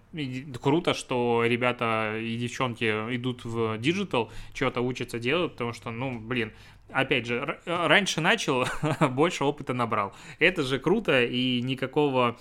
круто, 0.62 0.94
что 0.94 1.44
ребята 1.46 2.18
и 2.18 2.38
девчонки 2.38 2.86
идут 3.16 3.44
в 3.44 3.78
digital, 3.78 4.32
что-то 4.54 4.82
учатся 4.82 5.20
делать, 5.20 5.54
потому 5.54 5.74
что, 5.74 5.92
ну, 5.92 6.18
блин, 6.20 6.54
опять 6.90 7.26
же, 7.26 7.60
раньше 7.66 8.22
начал, 8.22 8.66
больше 9.10 9.44
опыта 9.44 9.74
набрал. 9.74 10.14
Это 10.40 10.64
же 10.64 10.80
круто, 10.80 11.24
и 11.24 11.62
никакого 11.62 12.38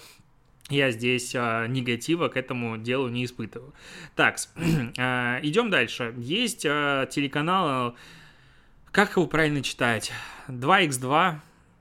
я 0.71 0.91
здесь 0.91 1.35
а, 1.35 1.67
негатива 1.67 2.29
к 2.29 2.37
этому 2.37 2.79
делу 2.79 3.09
не 3.09 3.25
испытываю. 3.25 3.75
Так, 4.17 4.37
а, 4.99 5.39
идем 5.43 5.71
дальше. 5.71 6.15
Есть 6.17 6.65
а, 6.67 7.07
телеканал, 7.07 7.97
как 8.91 9.17
его 9.17 9.27
правильно 9.27 9.63
читать? 9.63 10.13
2x2 10.49 11.37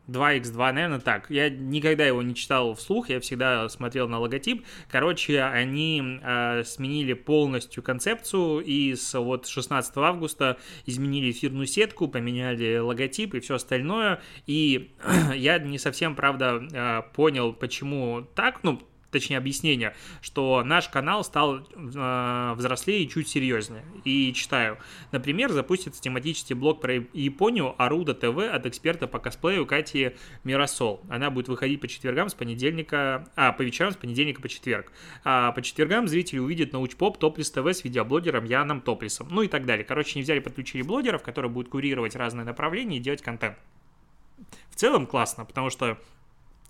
2x2, 0.08 0.72
наверное, 0.72 1.00
так. 1.00 1.30
Я 1.30 1.50
никогда 1.50 2.06
его 2.06 2.22
не 2.22 2.36
читал 2.36 2.74
вслух, 2.76 3.10
я 3.10 3.20
всегда 3.20 3.70
смотрел 3.70 4.08
на 4.08 4.20
логотип. 4.20 4.66
Короче, 4.90 5.42
они 5.42 6.20
э, 6.22 6.64
сменили 6.66 7.14
полностью 7.14 7.82
концепцию 7.84 8.60
и 8.60 8.96
с 8.96 9.18
вот 9.18 9.48
16 9.48 9.96
августа 9.98 10.58
изменили 10.86 11.32
эфирную 11.32 11.68
сетку, 11.68 12.08
поменяли 12.08 12.78
логотип 12.78 13.36
и 13.36 13.40
все 13.40 13.56
остальное. 13.56 14.22
И 14.46 14.94
я 15.36 15.60
не 15.60 15.78
совсем, 15.78 16.16
правда, 16.16 16.62
э, 16.72 17.02
понял, 17.14 17.54
почему 17.54 18.28
так. 18.36 18.64
Ну, 18.64 18.82
точнее 19.13 19.38
объяснение, 19.38 19.96
что 20.22 20.63
наш 20.63 20.89
канал 20.89 21.24
стал 21.24 21.60
э, 21.60 22.53
взрослее 22.55 23.03
и 23.03 23.10
чуть 23.10 23.29
серьезнее. 23.29 23.86
И 24.03 24.34
читаю. 24.34 24.77
Например, 25.12 25.51
запустится 25.51 26.01
тематический 26.01 26.55
блог 26.55 26.82
про 26.82 26.96
Японию 27.13 27.75
Аруда 27.82 28.13
ТВ 28.13 28.38
от 28.39 28.65
эксперта 28.65 29.08
по 29.08 29.20
косплею 29.20 29.65
Кати 29.65 30.12
Миросол. 30.43 31.01
Она 31.10 31.29
будет 31.29 31.48
выходить 31.48 31.79
по 31.79 31.88
четвергам 31.88 32.29
с 32.29 32.34
понедельника, 32.34 33.29
а, 33.36 33.53
по 33.53 33.62
вечерам 33.62 33.93
с 33.93 33.96
понедельника 33.96 34.41
по 34.41 34.50
четверг. 34.50 34.91
А 35.24 35.51
по 35.53 35.62
четвергам 35.62 36.08
зрители 36.08 36.39
увидят 36.39 36.74
научпоп 36.74 37.17
Топлис 37.17 37.51
ТВ 37.51 37.67
с 37.67 37.84
видеоблогером 37.84 38.46
Яном 38.46 38.82
Топлисом. 38.82 39.27
Ну 39.29 39.43
и 39.43 39.48
так 39.48 39.65
далее. 39.65 39.86
Короче, 39.86 40.20
не 40.20 40.24
взяли, 40.24 40.39
подключили 40.39 40.82
блогеров, 40.82 41.24
которые 41.24 41.50
будут 41.50 41.70
курировать 41.70 42.15
разные 42.15 42.43
направления 42.43 42.98
и 42.98 43.00
делать 43.00 43.22
контент. 43.22 43.58
В 44.70 44.75
целом 44.75 45.05
классно, 45.05 45.46
потому 45.46 45.70
что 45.70 45.98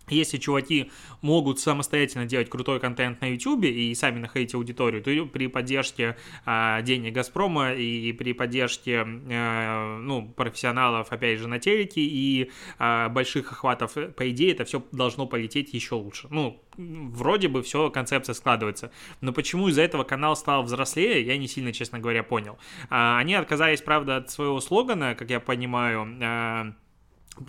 если 0.09 0.37
чуваки 0.37 0.91
могут 1.21 1.59
самостоятельно 1.59 2.25
делать 2.25 2.49
крутой 2.49 2.79
контент 2.79 3.21
на 3.21 3.31
YouTube 3.31 3.65
и 3.65 3.93
сами 3.95 4.19
находить 4.19 4.53
аудиторию, 4.53 5.01
то 5.01 5.25
при 5.25 5.47
поддержке 5.47 6.17
э, 6.45 6.79
денег 6.83 7.13
Газпрома 7.13 7.73
и 7.73 8.11
при 8.11 8.33
поддержке 8.33 9.05
э, 9.05 9.97
ну, 10.01 10.27
профессионалов, 10.29 11.11
опять 11.11 11.39
же, 11.39 11.47
на 11.47 11.59
телеке 11.59 12.01
и 12.01 12.51
э, 12.79 13.09
больших 13.09 13.51
охватов, 13.51 13.93
по 13.93 14.29
идее, 14.29 14.51
это 14.51 14.65
все 14.65 14.83
должно 14.91 15.25
полететь 15.25 15.73
еще 15.73 15.95
лучше. 15.95 16.27
Ну, 16.29 16.61
вроде 16.77 17.47
бы 17.47 17.61
все, 17.63 17.89
концепция 17.89 18.33
складывается. 18.33 18.91
Но 19.21 19.31
почему 19.31 19.69
из-за 19.69 19.83
этого 19.83 20.03
канал 20.03 20.35
стал 20.35 20.63
взрослее, 20.63 21.25
я 21.25 21.37
не 21.37 21.47
сильно, 21.47 21.71
честно 21.71 21.99
говоря, 21.99 22.23
понял. 22.23 22.57
Э, 22.89 23.17
они 23.17 23.35
отказались, 23.35 23.81
правда, 23.81 24.17
от 24.17 24.29
своего 24.29 24.59
слогана, 24.59 25.15
как 25.15 25.29
я 25.29 25.39
понимаю, 25.39 26.17
э, 26.21 26.73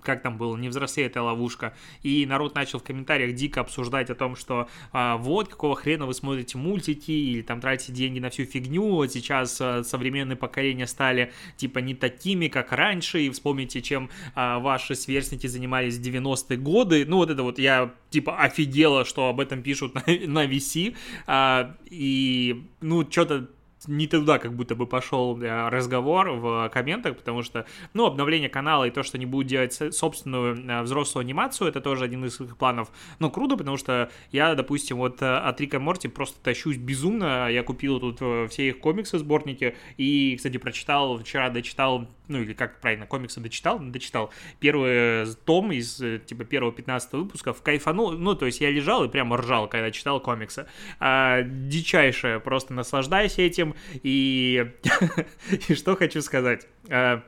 как 0.02 0.22
там 0.22 0.38
было, 0.38 0.56
не 0.56 0.68
взрослеет 0.68 1.12
эта 1.12 1.22
ловушка. 1.22 1.74
И 2.02 2.24
народ 2.26 2.54
начал 2.54 2.78
в 2.78 2.82
комментариях 2.82 3.34
дико 3.34 3.60
обсуждать 3.60 4.10
о 4.10 4.14
том, 4.14 4.36
что 4.36 4.68
а, 4.92 5.16
вот, 5.16 5.48
какого 5.48 5.76
хрена 5.76 6.06
вы 6.06 6.14
смотрите 6.14 6.58
мультики 6.58 7.10
или 7.10 7.42
там 7.42 7.60
тратите 7.60 7.92
деньги 7.92 8.18
на 8.18 8.30
всю 8.30 8.44
фигню, 8.44 8.88
вот 8.88 9.12
сейчас 9.12 9.60
а, 9.60 9.84
современные 9.84 10.36
поколения 10.36 10.86
стали 10.86 11.32
типа 11.56 11.78
не 11.78 11.94
такими, 11.94 12.48
как 12.48 12.72
раньше, 12.72 13.22
и 13.22 13.30
вспомните, 13.30 13.82
чем 13.82 14.10
а, 14.34 14.58
ваши 14.58 14.94
сверстники 14.94 15.46
занимались 15.46 15.98
в 15.98 16.02
90-е 16.02 16.58
годы. 16.58 17.04
Ну 17.06 17.16
вот 17.16 17.30
это 17.30 17.42
вот 17.42 17.58
я 17.58 17.92
типа 18.10 18.38
офигела, 18.38 19.04
что 19.04 19.28
об 19.28 19.40
этом 19.40 19.62
пишут 19.62 19.94
на, 19.94 20.02
на 20.26 20.46
VC, 20.46 20.96
а, 21.26 21.76
и 21.90 22.64
ну 22.80 23.08
что-то 23.10 23.48
не 23.86 24.06
туда 24.06 24.38
как 24.38 24.54
будто 24.54 24.74
бы 24.74 24.86
пошел 24.86 25.40
э, 25.40 25.68
разговор 25.68 26.30
в 26.30 26.68
комментах, 26.72 27.16
потому 27.16 27.42
что, 27.42 27.66
ну, 27.92 28.06
обновление 28.06 28.48
канала 28.48 28.84
и 28.84 28.90
то, 28.90 29.02
что 29.02 29.16
они 29.16 29.26
будут 29.26 29.46
делать 29.48 29.78
собственную 29.94 30.56
э, 30.56 30.82
взрослую 30.82 31.22
анимацию, 31.22 31.68
это 31.68 31.80
тоже 31.80 32.04
один 32.04 32.24
из 32.24 32.40
их 32.40 32.56
планов. 32.56 32.90
Ну, 33.18 33.30
круто, 33.30 33.56
потому 33.56 33.76
что 33.76 34.10
я, 34.32 34.54
допустим, 34.54 34.98
вот 34.98 35.22
э, 35.22 35.36
от 35.36 35.60
Рика 35.60 35.78
Морти 35.78 36.08
просто 36.08 36.40
тащусь 36.42 36.76
безумно. 36.76 37.48
Я 37.50 37.62
купил 37.62 38.00
тут 38.00 38.50
все 38.50 38.68
их 38.68 38.80
комиксы, 38.80 39.18
сборники, 39.18 39.76
и, 39.96 40.34
кстати, 40.36 40.56
прочитал, 40.56 41.18
вчера 41.18 41.50
дочитал, 41.50 42.08
ну, 42.28 42.40
или 42.40 42.52
как 42.52 42.80
правильно, 42.80 43.06
комиксы 43.06 43.40
дочитал, 43.40 43.78
дочитал 43.78 44.30
первый 44.60 45.26
том 45.44 45.72
из, 45.72 46.02
типа, 46.26 46.44
первого 46.44 46.72
15 46.72 47.12
выпуска, 47.12 47.52
в 47.52 47.62
кайфанул, 47.62 48.12
ну, 48.12 48.34
то 48.34 48.46
есть 48.46 48.60
я 48.60 48.70
лежал 48.70 49.04
и 49.04 49.08
прямо 49.08 49.36
ржал, 49.36 49.68
когда 49.68 49.90
читал 49.90 50.20
комиксы. 50.20 50.66
А, 51.00 51.42
дичайшее, 51.42 52.40
просто 52.40 52.74
наслаждайся 52.74 53.42
этим, 53.42 53.73
и, 54.02 54.72
и 55.68 55.74
что 55.74 55.96
хочу 55.96 56.22
сказать. 56.22 56.66
А, 56.88 57.22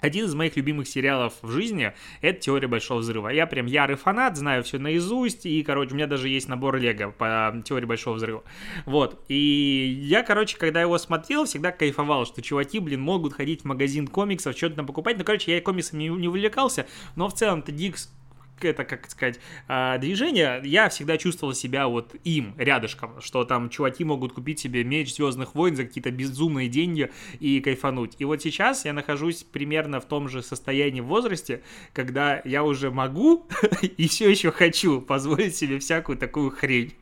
один 0.00 0.26
из 0.26 0.34
моих 0.34 0.56
любимых 0.56 0.86
сериалов 0.86 1.34
в 1.40 1.50
жизни— 1.50 1.92
это 2.20 2.38
«Теория 2.38 2.68
Большого 2.68 2.98
Взрыва». 2.98 3.28
Я 3.28 3.46
прям 3.46 3.64
ярый 3.64 3.96
фанат, 3.96 4.36
знаю 4.36 4.62
все 4.62 4.78
наизусть, 4.78 5.46
и, 5.46 5.62
короче, 5.62 5.92
у 5.92 5.94
меня 5.94 6.06
даже 6.06 6.28
есть 6.28 6.48
набор 6.48 6.76
Лего 6.76 7.12
по 7.12 7.62
«Теории 7.64 7.86
Большого 7.86 8.16
Взрыва». 8.16 8.44
Вот, 8.84 9.24
и 9.28 9.98
я, 10.02 10.22
короче, 10.22 10.58
когда 10.58 10.82
его 10.82 10.98
смотрел, 10.98 11.46
всегда 11.46 11.72
кайфовал, 11.72 12.26
что 12.26 12.42
чуваки, 12.42 12.78
блин, 12.78 13.00
могут 13.00 13.32
ходить 13.32 13.62
в 13.62 13.64
магазин 13.64 14.06
комиксов, 14.06 14.56
что-то 14.56 14.76
там 14.76 14.86
покупать. 14.86 15.16
Ну, 15.16 15.24
короче, 15.24 15.54
я 15.54 15.62
комиксами 15.62 16.04
не 16.04 16.28
увлекался, 16.28 16.86
но 17.14 17.28
в 17.28 17.34
целом-то 17.34 17.72
Дикс 17.72 18.10
это, 18.60 18.84
как 18.84 19.10
сказать, 19.10 19.40
а, 19.68 19.98
движение, 19.98 20.60
я 20.64 20.88
всегда 20.88 21.16
чувствовал 21.18 21.54
себя 21.54 21.88
вот 21.88 22.14
им, 22.24 22.54
рядышком, 22.56 23.20
что 23.20 23.44
там 23.44 23.68
чуваки 23.68 24.04
могут 24.04 24.32
купить 24.32 24.58
себе 24.58 24.84
меч 24.84 25.14
Звездных 25.14 25.54
войн 25.54 25.76
за 25.76 25.84
какие-то 25.84 26.10
безумные 26.10 26.68
деньги 26.68 27.10
и 27.40 27.60
кайфануть. 27.60 28.14
И 28.18 28.24
вот 28.24 28.42
сейчас 28.42 28.84
я 28.84 28.92
нахожусь 28.92 29.44
примерно 29.44 30.00
в 30.00 30.06
том 30.06 30.28
же 30.28 30.42
состоянии 30.42 31.00
в 31.00 31.06
возрасте, 31.06 31.62
когда 31.92 32.40
я 32.44 32.64
уже 32.64 32.90
могу 32.90 33.48
и 33.82 34.08
все 34.08 34.30
еще 34.30 34.50
хочу 34.50 35.00
позволить 35.00 35.56
себе 35.56 35.78
всякую 35.78 36.18
такую 36.18 36.50
хрень. 36.50 36.94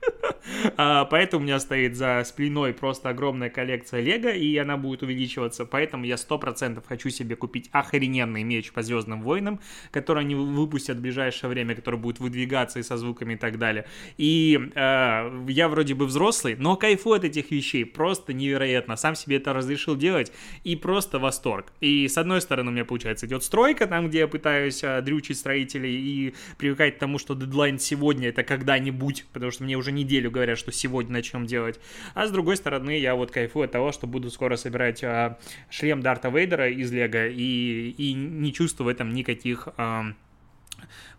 А, 0.76 1.04
поэтому 1.04 1.42
у 1.42 1.46
меня 1.46 1.58
стоит 1.60 1.96
за 1.96 2.22
спиной 2.24 2.72
просто 2.72 3.10
огромная 3.10 3.48
коллекция 3.50 4.00
Лего, 4.00 4.28
и 4.28 4.56
она 4.56 4.76
будет 4.76 5.02
увеличиваться. 5.02 5.64
Поэтому 5.64 6.04
я 6.04 6.16
сто 6.16 6.38
процентов 6.38 6.86
хочу 6.86 7.10
себе 7.10 7.36
купить 7.36 7.68
охрененный 7.72 8.42
меч 8.42 8.72
по 8.72 8.82
Звездным 8.82 9.22
войнам, 9.22 9.60
который 9.90 10.24
они 10.24 10.34
выпустят 10.34 10.98
в 10.98 11.00
ближайшее 11.00 11.50
время, 11.50 11.74
который 11.74 11.98
будет 11.98 12.18
выдвигаться 12.18 12.78
и 12.78 12.82
со 12.82 12.96
звуками 12.96 13.34
и 13.34 13.36
так 13.36 13.58
далее. 13.58 13.86
И 14.16 14.70
э, 14.74 15.44
я 15.48 15.68
вроде 15.68 15.94
бы 15.94 16.06
взрослый, 16.06 16.56
но 16.56 16.76
кайфую 16.76 17.16
от 17.16 17.24
этих 17.24 17.50
вещей 17.50 17.84
просто 17.84 18.32
невероятно. 18.32 18.96
Сам 18.96 19.14
себе 19.14 19.36
это 19.36 19.52
разрешил 19.52 19.96
делать 19.96 20.32
и 20.64 20.76
просто 20.76 21.18
восторг. 21.18 21.72
И 21.80 22.08
с 22.08 22.18
одной 22.18 22.40
стороны 22.40 22.70
у 22.70 22.72
меня 22.72 22.84
получается 22.84 23.26
идет 23.26 23.44
стройка, 23.44 23.86
там 23.86 24.08
где 24.08 24.20
я 24.20 24.28
пытаюсь 24.28 24.82
э, 24.82 25.00
дрючить 25.02 25.38
строителей 25.38 25.94
и 25.94 26.34
привыкать 26.58 26.96
к 26.96 26.98
тому, 26.98 27.18
что 27.18 27.34
дедлайн 27.34 27.78
сегодня 27.78 28.28
это 28.28 28.42
когда-нибудь, 28.42 29.26
потому 29.32 29.52
что 29.52 29.64
мне 29.64 29.76
уже 29.76 29.92
неделю 29.92 30.30
говорят, 30.34 30.58
что 30.58 30.72
сегодня 30.72 31.12
начнем 31.12 31.46
делать. 31.46 31.80
А 32.14 32.26
с 32.26 32.30
другой 32.30 32.56
стороны 32.56 32.98
я 32.98 33.14
вот 33.14 33.30
кайфую 33.30 33.64
от 33.64 33.72
того, 33.72 33.92
что 33.92 34.06
буду 34.06 34.30
скоро 34.30 34.56
собирать 34.56 35.02
э, 35.02 35.36
шлем 35.70 36.02
Дарта 36.02 36.28
Вейдера 36.28 36.68
из 36.68 36.92
Лего 36.92 37.26
и, 37.28 37.94
и 37.96 38.12
не 38.12 38.52
чувствую 38.52 38.86
в 38.86 38.88
этом 38.88 39.12
никаких... 39.14 39.68
Э, 39.76 40.12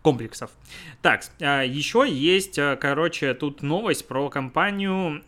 комплексов. 0.02 0.52
Так, 1.02 1.24
а, 1.42 1.64
еще 1.64 2.06
есть, 2.08 2.60
а, 2.60 2.76
короче, 2.76 3.34
тут 3.34 3.64
новость 3.64 4.08
про 4.08 4.30
компанию 4.30 5.24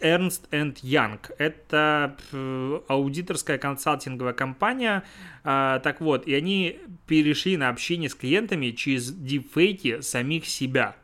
Ernst 0.00 0.48
Young. 0.50 1.20
Это 1.38 2.16
аудиторская 2.88 3.58
консалтинговая 3.58 4.32
компания. 4.32 5.04
Так 5.42 6.00
вот, 6.00 6.26
и 6.26 6.34
они 6.34 6.78
перешли 7.06 7.56
на 7.56 7.68
общение 7.68 8.08
с 8.08 8.14
клиентами 8.14 8.70
через 8.70 9.12
дипфейки 9.12 10.00
самих 10.00 10.46
себя. 10.46 10.96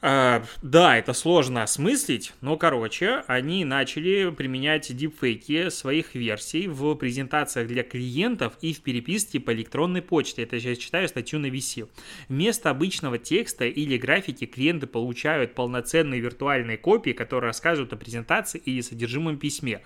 Uh, 0.00 0.46
да, 0.62 0.96
это 0.96 1.12
сложно 1.12 1.64
осмыслить, 1.64 2.32
но, 2.40 2.56
короче, 2.56 3.24
они 3.26 3.64
начали 3.64 4.30
применять 4.30 4.96
дипфейки 4.96 5.70
своих 5.70 6.14
версий 6.14 6.68
в 6.68 6.94
презентациях 6.94 7.66
для 7.66 7.82
клиентов 7.82 8.52
и 8.60 8.72
в 8.72 8.82
переписке 8.82 9.40
по 9.40 9.52
электронной 9.52 10.00
почте. 10.00 10.44
Это 10.44 10.54
я 10.54 10.60
сейчас 10.60 10.78
читаю 10.78 11.08
статью 11.08 11.40
на 11.40 11.46
VC. 11.46 11.88
Вместо 12.28 12.70
обычного 12.70 13.18
текста 13.18 13.64
или 13.64 13.96
графики 13.96 14.46
клиенты 14.46 14.86
получают 14.86 15.56
полноценные 15.56 16.20
виртуальные 16.20 16.78
копии, 16.78 17.10
которые 17.10 17.48
рассказывают 17.48 17.92
о 17.92 17.96
презентации 17.96 18.62
или 18.64 18.82
содержимом 18.82 19.36
письме. 19.36 19.82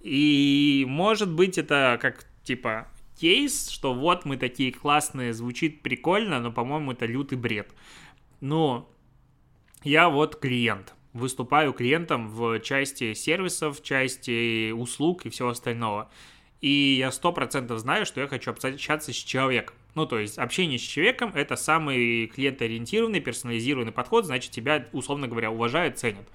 И, 0.00 0.86
может 0.88 1.30
быть, 1.30 1.58
это 1.58 1.98
как, 2.00 2.24
типа, 2.44 2.88
кейс, 3.20 3.68
что 3.68 3.92
вот 3.92 4.24
мы 4.24 4.38
такие 4.38 4.72
классные, 4.72 5.34
звучит 5.34 5.82
прикольно, 5.82 6.40
но, 6.40 6.50
по-моему, 6.50 6.92
это 6.92 7.04
лютый 7.04 7.36
бред. 7.36 7.68
Но 8.40 8.90
я 9.82 10.08
вот 10.08 10.36
клиент, 10.36 10.94
выступаю 11.12 11.72
клиентом 11.72 12.28
в 12.28 12.60
части 12.60 13.14
сервисов, 13.14 13.80
в 13.80 13.82
части 13.82 14.72
услуг 14.72 15.26
и 15.26 15.30
всего 15.30 15.48
остального. 15.48 16.10
И 16.60 16.96
я 16.98 17.10
сто 17.10 17.32
процентов 17.32 17.78
знаю, 17.78 18.04
что 18.04 18.20
я 18.20 18.28
хочу 18.28 18.50
общаться 18.50 19.12
с 19.12 19.16
человеком. 19.16 19.74
Ну, 19.94 20.06
то 20.06 20.18
есть 20.18 20.38
общение 20.38 20.78
с 20.78 20.82
человеком– 20.82 21.32
это 21.34 21.56
самый 21.56 22.26
клиентоориентированный, 22.26 23.20
персонализированный 23.20 23.92
подход, 23.92 24.26
значит, 24.26 24.52
тебя, 24.52 24.86
условно 24.92 25.26
говоря, 25.26 25.50
уважают, 25.50 25.98
ценят. 25.98 26.28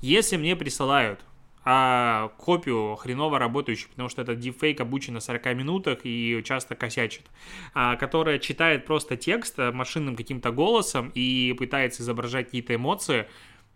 Если 0.00 0.36
мне 0.36 0.54
присылают 0.56 1.20
а 1.64 2.28
копию 2.36 2.94
хреново 2.96 3.38
работающую, 3.38 3.88
потому 3.90 4.08
что 4.08 4.22
этот 4.22 4.38
дипфейк 4.38 4.80
обучен 4.80 5.14
на 5.14 5.20
40 5.20 5.54
минутах 5.54 6.00
и 6.04 6.42
часто 6.44 6.74
косячит, 6.74 7.22
а, 7.72 7.96
которая 7.96 8.38
читает 8.38 8.84
просто 8.84 9.16
текст 9.16 9.58
машинным 9.58 10.16
каким-то 10.16 10.50
голосом 10.50 11.10
и 11.14 11.54
пытается 11.58 12.02
изображать 12.02 12.46
какие-то 12.46 12.74
эмоции, 12.74 13.26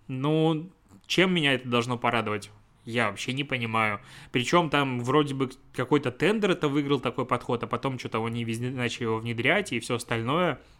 ну, 0.07 0.71
чем 1.07 1.33
меня 1.33 1.55
это 1.55 1.69
должно 1.69 1.97
порадовать? 1.97 2.51
Я 2.85 3.11
вообще 3.11 3.35
не 3.35 3.45
понимаю. 3.45 4.01
Причем 4.33 4.71
там 4.71 5.01
вроде 5.01 5.35
бы 5.35 5.51
какой-то 5.75 6.11
тендер 6.11 6.53
это 6.53 6.69
выиграл 6.69 7.01
такой 7.01 7.27
подход, 7.27 7.63
а 7.63 7.67
потом 7.67 7.99
что-то 7.99 8.25
они 8.25 8.45
везде 8.45 8.71
начали 8.71 9.05
его 9.05 9.19
внедрять 9.19 9.73
и 9.73 9.81
все 9.81 9.97
остальное– 9.97 10.61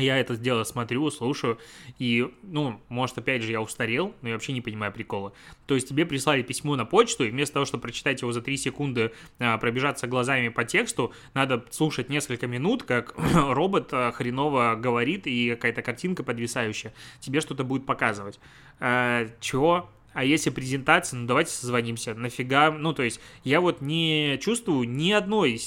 я 0.00 0.18
это 0.18 0.36
дело 0.36 0.64
смотрю, 0.64 1.10
слушаю, 1.10 1.58
и, 1.98 2.30
ну, 2.42 2.80
может, 2.88 3.18
опять 3.18 3.42
же, 3.42 3.52
я 3.52 3.60
устарел, 3.60 4.14
но 4.22 4.28
я 4.28 4.34
вообще 4.34 4.52
не 4.52 4.60
понимаю 4.60 4.92
прикола. 4.92 5.32
То 5.66 5.74
есть 5.74 5.88
тебе 5.88 6.06
прислали 6.06 6.42
письмо 6.42 6.76
на 6.76 6.84
почту, 6.84 7.24
и 7.24 7.30
вместо 7.30 7.54
того, 7.54 7.66
чтобы 7.66 7.82
прочитать 7.82 8.22
его 8.22 8.32
за 8.32 8.42
3 8.42 8.56
секунды, 8.56 9.12
а, 9.38 9.58
пробежаться 9.58 10.06
глазами 10.06 10.48
по 10.48 10.64
тексту, 10.64 11.12
надо 11.34 11.64
слушать 11.70 12.08
несколько 12.08 12.46
минут, 12.46 12.82
как 12.82 13.14
робот 13.34 13.88
а, 13.92 14.12
хреново 14.12 14.76
говорит, 14.76 15.26
и 15.26 15.50
какая-то 15.50 15.82
картинка 15.82 16.22
подвисающая 16.22 16.92
тебе 17.20 17.40
что-то 17.40 17.64
будет 17.64 17.86
показывать. 17.86 18.38
А, 18.80 19.28
чего? 19.40 19.88
А 20.16 20.24
если 20.24 20.48
презентация, 20.48 21.18
ну 21.18 21.26
давайте 21.26 21.50
созвонимся. 21.50 22.14
Нафига? 22.14 22.70
Ну, 22.70 22.94
то 22.94 23.02
есть 23.02 23.20
я 23.44 23.60
вот 23.60 23.82
не 23.82 24.38
чувствую 24.40 24.88
ни 24.88 25.12
одной 25.12 25.60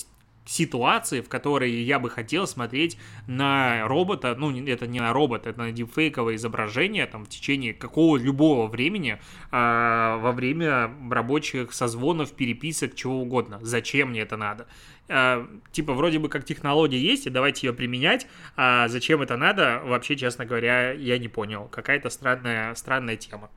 ситуации, 0.50 1.22
в 1.22 1.30
которой 1.30 1.72
я 1.72 2.00
бы 2.00 2.10
хотел 2.10 2.48
смотреть 2.48 2.98
на 3.28 3.88
робота, 3.88 4.36
ну, 4.36 4.52
это 4.66 4.88
не 4.88 5.00
на 5.00 5.14
робота, 5.14 5.52
это 5.52 5.60
на 5.60 5.72
дипфейковое 5.72 6.36
изображение, 6.36 7.06
там, 7.06 7.26
в 7.26 7.30
течение 7.30 7.74
какого 7.74 8.18
любого 8.18 8.68
времени, 8.68 9.20
э, 9.52 10.18
во 10.20 10.32
время 10.32 10.92
рабочих 11.12 11.72
созвонов, 11.72 12.34
переписок, 12.34 12.96
чего 12.96 13.22
угодно. 13.22 13.60
Зачем 13.62 14.10
мне 14.10 14.22
это 14.22 14.38
надо? 14.38 14.68
Э, 15.08 15.46
типа, 15.72 15.94
вроде 15.94 16.18
бы 16.18 16.30
как 16.30 16.46
технология 16.46 17.00
есть, 17.00 17.28
и 17.28 17.30
давайте 17.30 17.68
ее 17.68 17.74
применять, 17.74 18.26
а 18.56 18.88
зачем 18.88 19.22
это 19.22 19.38
надо, 19.38 19.82
вообще, 19.86 20.16
честно 20.16 20.46
говоря, 20.46 20.94
я 20.94 21.20
не 21.20 21.28
понял. 21.28 21.68
Какая-то 21.72 22.10
странная, 22.10 22.74
странная 22.74 23.18
тема. 23.18 23.52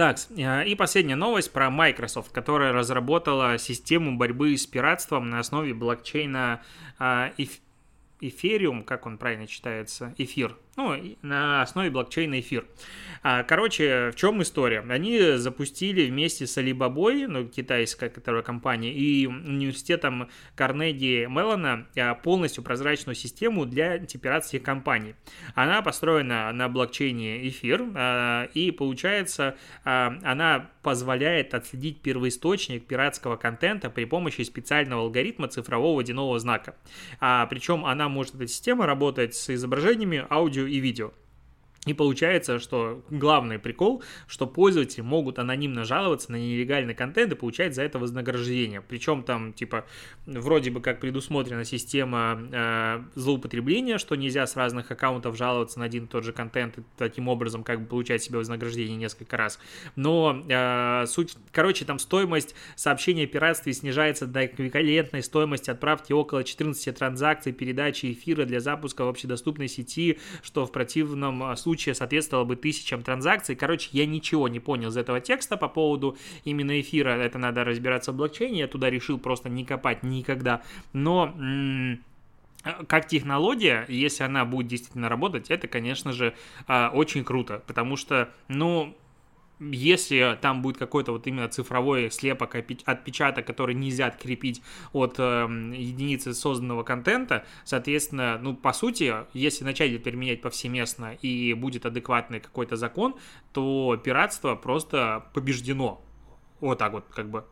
Так, 0.00 0.16
э, 0.34 0.64
и 0.66 0.74
последняя 0.76 1.14
новость 1.14 1.52
про 1.52 1.68
Microsoft, 1.68 2.32
которая 2.32 2.72
разработала 2.72 3.58
систему 3.58 4.16
борьбы 4.16 4.56
с 4.56 4.66
пиратством 4.66 5.28
на 5.28 5.40
основе 5.40 5.74
блокчейна 5.74 6.62
Ethereum, 6.98 8.82
как 8.82 9.04
он 9.04 9.18
правильно 9.18 9.46
читается, 9.46 10.14
эфир, 10.16 10.56
ну, 10.80 11.16
на 11.22 11.62
основе 11.62 11.90
блокчейна 11.90 12.40
эфир. 12.40 12.66
А, 13.22 13.42
короче, 13.42 14.10
в 14.12 14.16
чем 14.16 14.40
история? 14.40 14.80
Они 14.88 15.36
запустили 15.36 16.08
вместе 16.08 16.46
с 16.46 16.56
Alibaba, 16.56 17.26
ну, 17.26 17.46
китайская 17.46 18.08
которая 18.08 18.42
компания, 18.42 18.92
и 18.92 19.26
университетом 19.26 20.30
Карнеги 20.54 21.26
Меллона 21.28 21.86
а, 21.98 22.14
полностью 22.14 22.64
прозрачную 22.64 23.14
систему 23.14 23.66
для 23.66 23.98
типа, 23.98 24.40
компаний. 24.64 25.14
Она 25.54 25.82
построена 25.82 26.50
на 26.52 26.68
блокчейне 26.70 27.46
эфир, 27.48 27.84
а, 27.94 28.44
и 28.54 28.70
получается, 28.70 29.56
она 29.84 30.70
позволяет 30.82 31.52
отследить 31.52 32.00
первоисточник 32.00 32.86
пиратского 32.86 33.36
контента 33.36 33.90
при 33.90 34.04
помощи 34.04 34.42
специального 34.42 35.02
алгоритма 35.02 35.48
цифрового 35.48 35.96
водяного 35.96 36.38
знака. 36.38 36.74
Причем 37.18 37.84
она 37.84 38.08
может, 38.08 38.34
эта 38.36 38.46
система, 38.46 38.86
работать 38.86 39.34
с 39.34 39.50
изображениями, 39.50 40.24
аудио 40.30 40.69
и 40.70 40.80
видео. 40.80 41.12
И 41.86 41.94
получается, 41.94 42.58
что 42.58 43.02
главный 43.08 43.58
прикол, 43.58 44.02
что 44.26 44.46
пользователи 44.46 45.00
могут 45.00 45.38
анонимно 45.38 45.84
жаловаться 45.84 46.30
на 46.30 46.36
нелегальный 46.36 46.94
контент 46.94 47.32
и 47.32 47.34
получать 47.34 47.74
за 47.74 47.82
это 47.82 47.98
вознаграждение. 47.98 48.82
Причем 48.82 49.22
там, 49.22 49.54
типа, 49.54 49.86
вроде 50.26 50.70
бы 50.70 50.82
как 50.82 51.00
предусмотрена 51.00 51.64
система 51.64 52.38
э, 52.52 53.00
злоупотребления, 53.14 53.96
что 53.96 54.14
нельзя 54.14 54.46
с 54.46 54.56
разных 54.56 54.90
аккаунтов 54.90 55.38
жаловаться 55.38 55.78
на 55.78 55.86
один 55.86 56.04
и 56.04 56.06
тот 56.06 56.22
же 56.22 56.34
контент 56.34 56.76
и 56.76 56.82
таким 56.98 57.28
образом 57.28 57.64
как 57.64 57.80
бы 57.80 57.86
получать 57.86 58.22
себе 58.22 58.36
вознаграждение 58.36 58.98
несколько 58.98 59.38
раз. 59.38 59.58
Но 59.96 60.44
э, 60.50 61.06
суть, 61.06 61.34
короче, 61.50 61.86
там 61.86 61.98
стоимость 61.98 62.54
сообщения 62.76 63.24
о 63.24 63.26
пиратстве 63.26 63.72
снижается 63.72 64.26
до 64.26 64.44
эквивалентной 64.44 65.22
стоимости 65.22 65.70
отправки 65.70 66.12
около 66.12 66.44
14 66.44 66.94
транзакций 66.94 67.52
передачи 67.52 68.12
эфира 68.12 68.44
для 68.44 68.60
запуска 68.60 69.06
в 69.06 69.08
общедоступной 69.08 69.68
сети, 69.68 70.18
что 70.42 70.66
в 70.66 70.72
противном 70.72 71.56
случае 71.56 71.69
случае 71.70 71.94
соответствовало 71.94 72.44
бы 72.44 72.56
тысячам 72.56 73.02
транзакций. 73.02 73.54
Короче, 73.54 73.90
я 73.92 74.04
ничего 74.04 74.48
не 74.48 74.58
понял 74.58 74.88
из 74.88 74.96
этого 74.96 75.20
текста 75.20 75.56
по 75.56 75.68
поводу 75.68 76.16
именно 76.44 76.80
эфира. 76.80 77.10
Это 77.10 77.38
надо 77.38 77.64
разбираться 77.64 78.10
в 78.12 78.16
блокчейне. 78.16 78.60
Я 78.60 78.66
туда 78.66 78.90
решил 78.90 79.18
просто 79.18 79.48
не 79.48 79.64
копать 79.64 80.02
никогда. 80.02 80.62
Но 80.92 81.32
как 82.88 83.06
технология, 83.06 83.86
если 83.88 84.24
она 84.24 84.44
будет 84.44 84.66
действительно 84.66 85.08
работать, 85.08 85.50
это, 85.50 85.68
конечно 85.68 86.12
же, 86.12 86.34
а, 86.66 86.90
очень 86.92 87.24
круто, 87.24 87.62
потому 87.66 87.96
что, 87.96 88.28
ну, 88.48 88.94
если 89.60 90.38
там 90.40 90.62
будет 90.62 90.78
какой-то 90.78 91.12
вот 91.12 91.26
именно 91.26 91.48
цифровой 91.48 92.10
слепок, 92.10 92.54
отпечаток, 92.54 93.46
который 93.46 93.74
нельзя 93.74 94.06
открепить 94.06 94.62
от 94.92 95.16
э, 95.18 95.46
единицы 95.74 96.32
созданного 96.34 96.82
контента, 96.82 97.44
соответственно, 97.64 98.38
ну, 98.40 98.56
по 98.56 98.72
сути, 98.72 99.14
если 99.34 99.64
начать 99.64 99.92
это 99.92 100.02
применять 100.02 100.40
повсеместно 100.40 101.14
и 101.20 101.52
будет 101.52 101.84
адекватный 101.84 102.40
какой-то 102.40 102.76
закон, 102.76 103.14
то 103.52 104.00
пиратство 104.02 104.54
просто 104.54 105.26
побеждено. 105.34 106.02
Вот 106.60 106.78
так 106.78 106.92
вот, 106.92 107.04
как 107.10 107.30
бы, 107.30 107.44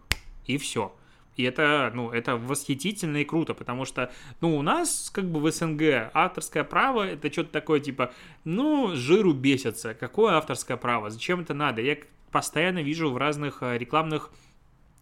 и 0.46 0.56
все. 0.56 0.94
И 1.38 1.44
это, 1.44 1.92
ну, 1.94 2.10
это 2.10 2.36
восхитительно 2.36 3.18
и 3.18 3.24
круто, 3.24 3.54
потому 3.54 3.84
что, 3.84 4.10
ну, 4.40 4.58
у 4.58 4.62
нас, 4.62 5.08
как 5.14 5.24
бы 5.24 5.38
в 5.38 5.50
СНГ, 5.50 6.10
авторское 6.12 6.64
право, 6.64 7.06
это 7.06 7.32
что-то 7.32 7.52
такое, 7.52 7.78
типа, 7.78 8.12
ну, 8.44 8.96
жиру 8.96 9.32
бесится. 9.32 9.94
Какое 9.94 10.34
авторское 10.34 10.76
право? 10.76 11.10
Зачем 11.10 11.40
это 11.40 11.54
надо? 11.54 11.80
Я 11.80 11.96
постоянно 12.32 12.82
вижу 12.82 13.10
в 13.12 13.16
разных 13.16 13.62
э, 13.62 13.78
рекламных 13.78 14.30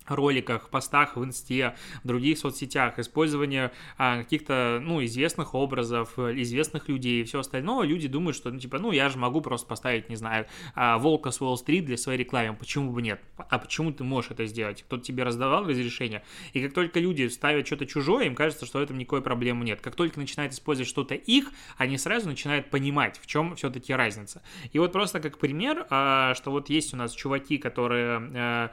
роликах, 0.09 0.69
постах 0.71 1.17
в 1.17 1.25
инсте, 1.25 1.77
в 2.03 2.07
других 2.07 2.39
соцсетях, 2.39 2.99
использование 2.99 3.73
а, 3.99 4.19
каких-то, 4.19 4.81
ну, 4.83 5.05
известных 5.05 5.55
образов, 5.55 6.19
известных 6.19 6.89
людей 6.89 7.23
и 7.23 7.25
все 7.25 7.41
остальное, 7.41 7.87
люди 7.87 8.09
думают, 8.09 8.37
что, 8.37 8.51
ну, 8.51 8.59
типа, 8.59 8.79
ну, 8.79 8.93
я 8.93 9.09
же 9.09 9.19
могу 9.19 9.41
просто 9.41 9.67
поставить, 9.67 10.09
не 10.09 10.17
знаю, 10.17 10.47
а, 10.75 10.99
волка 10.99 11.31
с 11.31 11.41
Уолл-стрит 11.41 11.85
для 11.85 11.97
своей 11.97 12.19
рекламы, 12.19 12.57
почему 12.57 12.93
бы 12.93 13.03
нет? 13.03 13.21
А 13.37 13.59
почему 13.59 13.93
ты 13.93 14.05
можешь 14.05 14.31
это 14.31 14.47
сделать? 14.47 14.83
Кто-то 14.83 15.03
тебе 15.03 15.23
раздавал 15.23 15.67
разрешение? 15.67 16.23
И 16.53 16.63
как 16.63 16.73
только 16.73 17.01
люди 17.01 17.29
ставят 17.29 17.67
что-то 17.67 17.87
чужое, 17.87 18.27
им 18.27 18.35
кажется, 18.35 18.67
что 18.67 18.79
в 18.79 18.83
этом 18.83 18.99
никакой 18.99 19.23
проблемы 19.23 19.65
нет. 19.65 19.81
Как 19.81 19.95
только 19.95 20.19
начинают 20.19 20.53
использовать 20.53 20.89
что-то 20.89 21.15
их, 21.15 21.51
они 21.77 21.99
сразу 21.99 22.29
начинают 22.29 22.71
понимать, 22.71 23.19
в 23.21 23.27
чем 23.27 23.57
все-таки 23.57 23.93
разница. 23.93 24.43
И 24.73 24.79
вот 24.79 24.93
просто 24.93 25.21
как 25.21 25.39
пример, 25.39 25.87
а, 25.91 26.35
что 26.35 26.51
вот 26.51 26.71
есть 26.71 26.95
у 26.95 26.97
нас 26.97 27.13
чуваки, 27.13 27.59
которые, 27.59 28.31
а, 28.35 28.71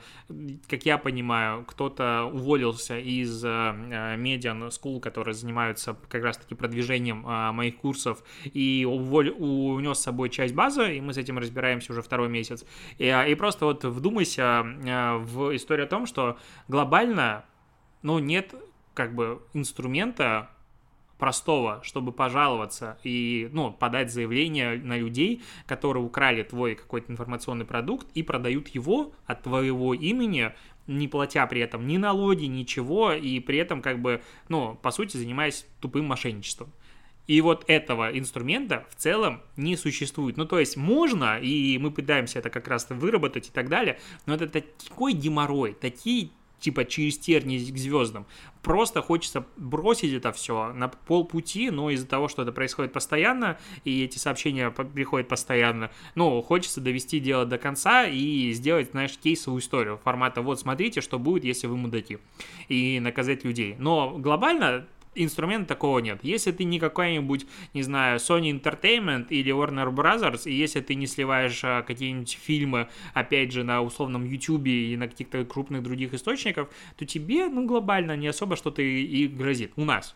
как 0.68 0.86
я 0.86 0.98
понимаю, 0.98 1.23
понимаю, 1.24 1.64
кто-то 1.66 2.30
уволился 2.34 3.00
из 3.00 3.46
э, 3.46 3.48
Median 3.48 4.68
School, 4.68 5.00
которые 5.00 5.34
занимаются 5.34 5.96
как 6.10 6.22
раз-таки 6.22 6.54
продвижением 6.54 7.26
э, 7.26 7.52
моих 7.54 7.78
курсов, 7.78 8.22
и 8.44 8.86
уволь, 8.90 9.30
унес 9.30 10.00
с 10.00 10.04
собой 10.04 10.30
часть 10.30 10.54
базы, 10.54 10.98
и 10.98 11.02
мы 11.02 11.14
с 11.14 11.18
этим 11.18 11.38
разбираемся 11.38 11.94
уже 11.94 12.02
второй 12.02 12.28
месяц. 12.28 12.66
И, 12.98 13.06
э, 13.06 13.32
и 13.32 13.36
просто 13.36 13.66
вот 13.66 13.86
вдумайся 13.86 14.64
в 14.64 15.56
историю 15.56 15.86
о 15.86 15.90
том, 15.90 16.06
что 16.06 16.38
глобально, 16.68 17.46
ну, 18.02 18.20
нет 18.20 18.54
как 18.94 19.16
бы 19.16 19.42
инструмента, 19.54 20.50
простого, 21.24 21.80
чтобы 21.84 22.12
пожаловаться 22.12 22.98
и, 23.04 23.48
ну, 23.54 23.72
подать 23.72 24.12
заявление 24.12 24.78
на 24.78 24.98
людей, 24.98 25.42
которые 25.66 26.04
украли 26.04 26.44
твой 26.44 26.76
какой-то 26.76 27.14
информационный 27.14 27.64
продукт 27.64 28.08
и 28.14 28.24
продают 28.24 28.68
его 28.70 29.14
от 29.26 29.44
твоего 29.44 29.94
имени 29.94 30.52
не 30.88 31.08
платя 31.08 31.46
при 31.48 31.62
этом 31.62 31.88
ни 31.88 31.98
налоги, 31.98 32.46
ничего, 32.46 33.14
и 33.14 33.40
при 33.40 33.58
этом 33.58 33.82
как 33.82 34.02
бы, 34.02 34.22
ну, 34.50 34.76
по 34.76 34.92
сути, 34.92 35.18
занимаясь 35.18 35.66
тупым 35.80 36.06
мошенничеством. 36.06 36.72
И 37.26 37.40
вот 37.40 37.64
этого 37.68 38.18
инструмента 38.18 38.86
в 38.90 38.96
целом 38.96 39.42
не 39.56 39.78
существует. 39.78 40.36
Ну, 40.36 40.46
то 40.46 40.60
есть 40.60 40.76
можно, 40.76 41.40
и 41.40 41.78
мы 41.78 41.90
пытаемся 41.90 42.40
это 42.40 42.50
как 42.50 42.68
раз 42.68 42.88
выработать 42.90 43.48
и 43.48 43.52
так 43.52 43.70
далее, 43.70 44.00
но 44.26 44.36
это 44.36 44.48
такой 44.48 45.14
геморрой, 45.14 45.74
такие 45.74 46.32
типа 46.64 46.86
через 46.86 47.18
тернии 47.18 47.60
к 47.60 47.78
звездам. 47.78 48.26
Просто 48.62 49.02
хочется 49.02 49.46
бросить 49.58 50.14
это 50.14 50.32
все 50.32 50.72
на 50.72 50.88
полпути, 50.88 51.70
но 51.70 51.90
из-за 51.90 52.08
того, 52.08 52.30
что 52.30 52.44
это 52.44 52.54
происходит 52.54 52.94
постоянно, 52.94 53.60
и 53.84 54.04
эти 54.06 54.18
сообщения 54.18 54.72
приходят 54.72 55.28
постоянно, 55.28 55.92
ну, 56.16 56.42
хочется 56.42 56.80
довести 56.80 57.20
дело 57.20 57.46
до 57.46 57.58
конца 57.58 58.06
и 58.06 58.54
сделать, 58.54 58.92
знаешь, 58.92 59.18
кейсовую 59.18 59.62
историю 59.62 60.00
формата 60.02 60.42
«вот 60.42 60.60
смотрите, 60.60 61.02
что 61.02 61.20
будет, 61.20 61.44
если 61.44 61.68
вы 61.68 61.76
мудаки», 61.76 62.20
и 62.70 63.02
наказать 63.02 63.44
людей. 63.44 63.76
Но 63.78 64.18
глобально 64.18 64.88
инструмента 65.16 65.70
такого 65.70 66.00
нет. 66.00 66.20
Если 66.24 66.52
ты 66.52 66.64
не 66.64 66.80
какой-нибудь, 66.80 67.46
не 67.74 67.84
знаю, 67.84 68.20
Sony 68.20 68.52
Entertainment 68.52 69.28
или 69.30 69.54
Warner 69.54 69.94
Brothers, 69.94 70.44
и 70.46 70.54
если 70.54 70.82
ты 70.82 70.96
не 70.96 71.08
сливаешь 71.08 71.62
а, 71.64 71.82
какие-нибудь 71.82 72.38
фильмы, 72.42 72.88
опять 73.14 73.52
же, 73.52 73.64
на 73.64 73.82
условном 73.82 74.26
YouTube 74.26 74.68
и 74.68 74.96
на 74.98 75.08
каких-то 75.08 75.44
крупных 75.46 75.84
других 75.84 76.14
источников, 76.14 76.70
то 76.98 77.06
тебе, 77.06 77.48
ну, 77.48 77.66
глобально 77.66 78.16
не 78.16 78.28
особо 78.28 78.56
что-то 78.56 78.82
и 78.82 79.28
грозит. 79.28 79.74
У 79.76 79.86
нас. 79.86 80.16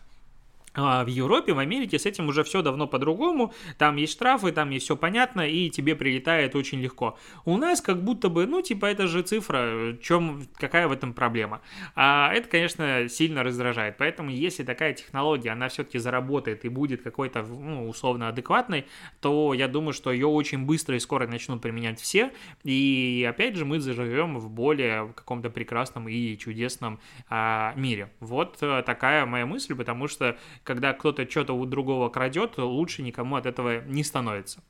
А 0.80 1.04
в 1.04 1.08
Европе, 1.08 1.52
в 1.52 1.58
Америке 1.58 1.98
с 1.98 2.06
этим 2.06 2.28
уже 2.28 2.44
все 2.44 2.62
давно 2.62 2.86
по-другому. 2.86 3.52
Там 3.78 3.96
есть 3.96 4.12
штрафы, 4.12 4.52
там 4.52 4.70
есть 4.70 4.84
все 4.84 4.96
понятно, 4.96 5.40
и 5.40 5.70
тебе 5.70 5.96
прилетает 5.96 6.54
очень 6.54 6.80
легко. 6.80 7.18
У 7.44 7.56
нас 7.56 7.80
как 7.80 8.02
будто 8.02 8.28
бы, 8.28 8.46
ну, 8.46 8.62
типа, 8.62 8.86
это 8.86 9.08
же 9.08 9.22
цифра, 9.22 9.96
чем, 10.00 10.46
какая 10.54 10.86
в 10.86 10.92
этом 10.92 11.14
проблема? 11.14 11.62
А 11.96 12.32
это, 12.32 12.48
конечно, 12.48 13.08
сильно 13.08 13.42
раздражает. 13.42 13.96
Поэтому, 13.98 14.30
если 14.30 14.62
такая 14.62 14.94
технология, 14.94 15.50
она 15.50 15.68
все-таки 15.68 15.98
заработает 15.98 16.64
и 16.64 16.68
будет 16.68 17.02
какой-то, 17.02 17.42
ну, 17.42 17.88
условно 17.88 18.28
адекватной, 18.28 18.86
то 19.20 19.54
я 19.54 19.66
думаю, 19.66 19.92
что 19.92 20.12
ее 20.12 20.28
очень 20.28 20.64
быстро 20.64 20.94
и 20.94 21.00
скоро 21.00 21.26
начнут 21.26 21.60
применять 21.60 22.00
все. 22.00 22.30
И, 22.62 23.26
опять 23.28 23.56
же, 23.56 23.64
мы 23.64 23.80
заживем 23.80 24.38
в 24.38 24.48
более 24.48 25.12
каком-то 25.14 25.50
прекрасном 25.50 26.08
и 26.08 26.36
чудесном 26.38 27.00
а, 27.28 27.72
мире. 27.74 28.12
Вот 28.20 28.58
а, 28.62 28.82
такая 28.82 29.26
моя 29.26 29.44
мысль, 29.44 29.74
потому 29.74 30.06
что 30.06 30.38
когда 30.68 30.92
кто-то 30.92 31.28
что-то 31.28 31.54
у 31.54 31.64
другого 31.64 32.10
крадет, 32.10 32.58
лучше 32.58 33.02
никому 33.02 33.36
от 33.36 33.46
этого 33.46 33.80
не 33.86 34.04
становится. 34.04 34.62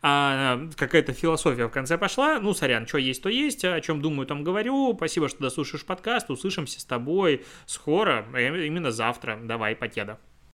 А, 0.00 0.60
какая-то 0.76 1.12
философия 1.12 1.66
в 1.66 1.70
конце 1.70 1.98
пошла. 1.98 2.38
Ну, 2.38 2.54
сорян, 2.54 2.86
что 2.86 2.98
есть, 2.98 3.20
то 3.20 3.28
есть. 3.28 3.64
О 3.64 3.80
чем 3.80 4.00
думаю, 4.00 4.28
там 4.28 4.44
говорю. 4.44 4.94
Спасибо, 4.94 5.28
что 5.28 5.40
дослушаешь 5.40 5.84
подкаст. 5.84 6.30
Услышимся 6.30 6.80
с 6.80 6.84
тобой 6.84 7.44
скоро, 7.66 8.24
э, 8.32 8.64
именно 8.64 8.92
завтра. 8.92 9.40
Давай, 9.42 9.74
покеда. 9.74 10.20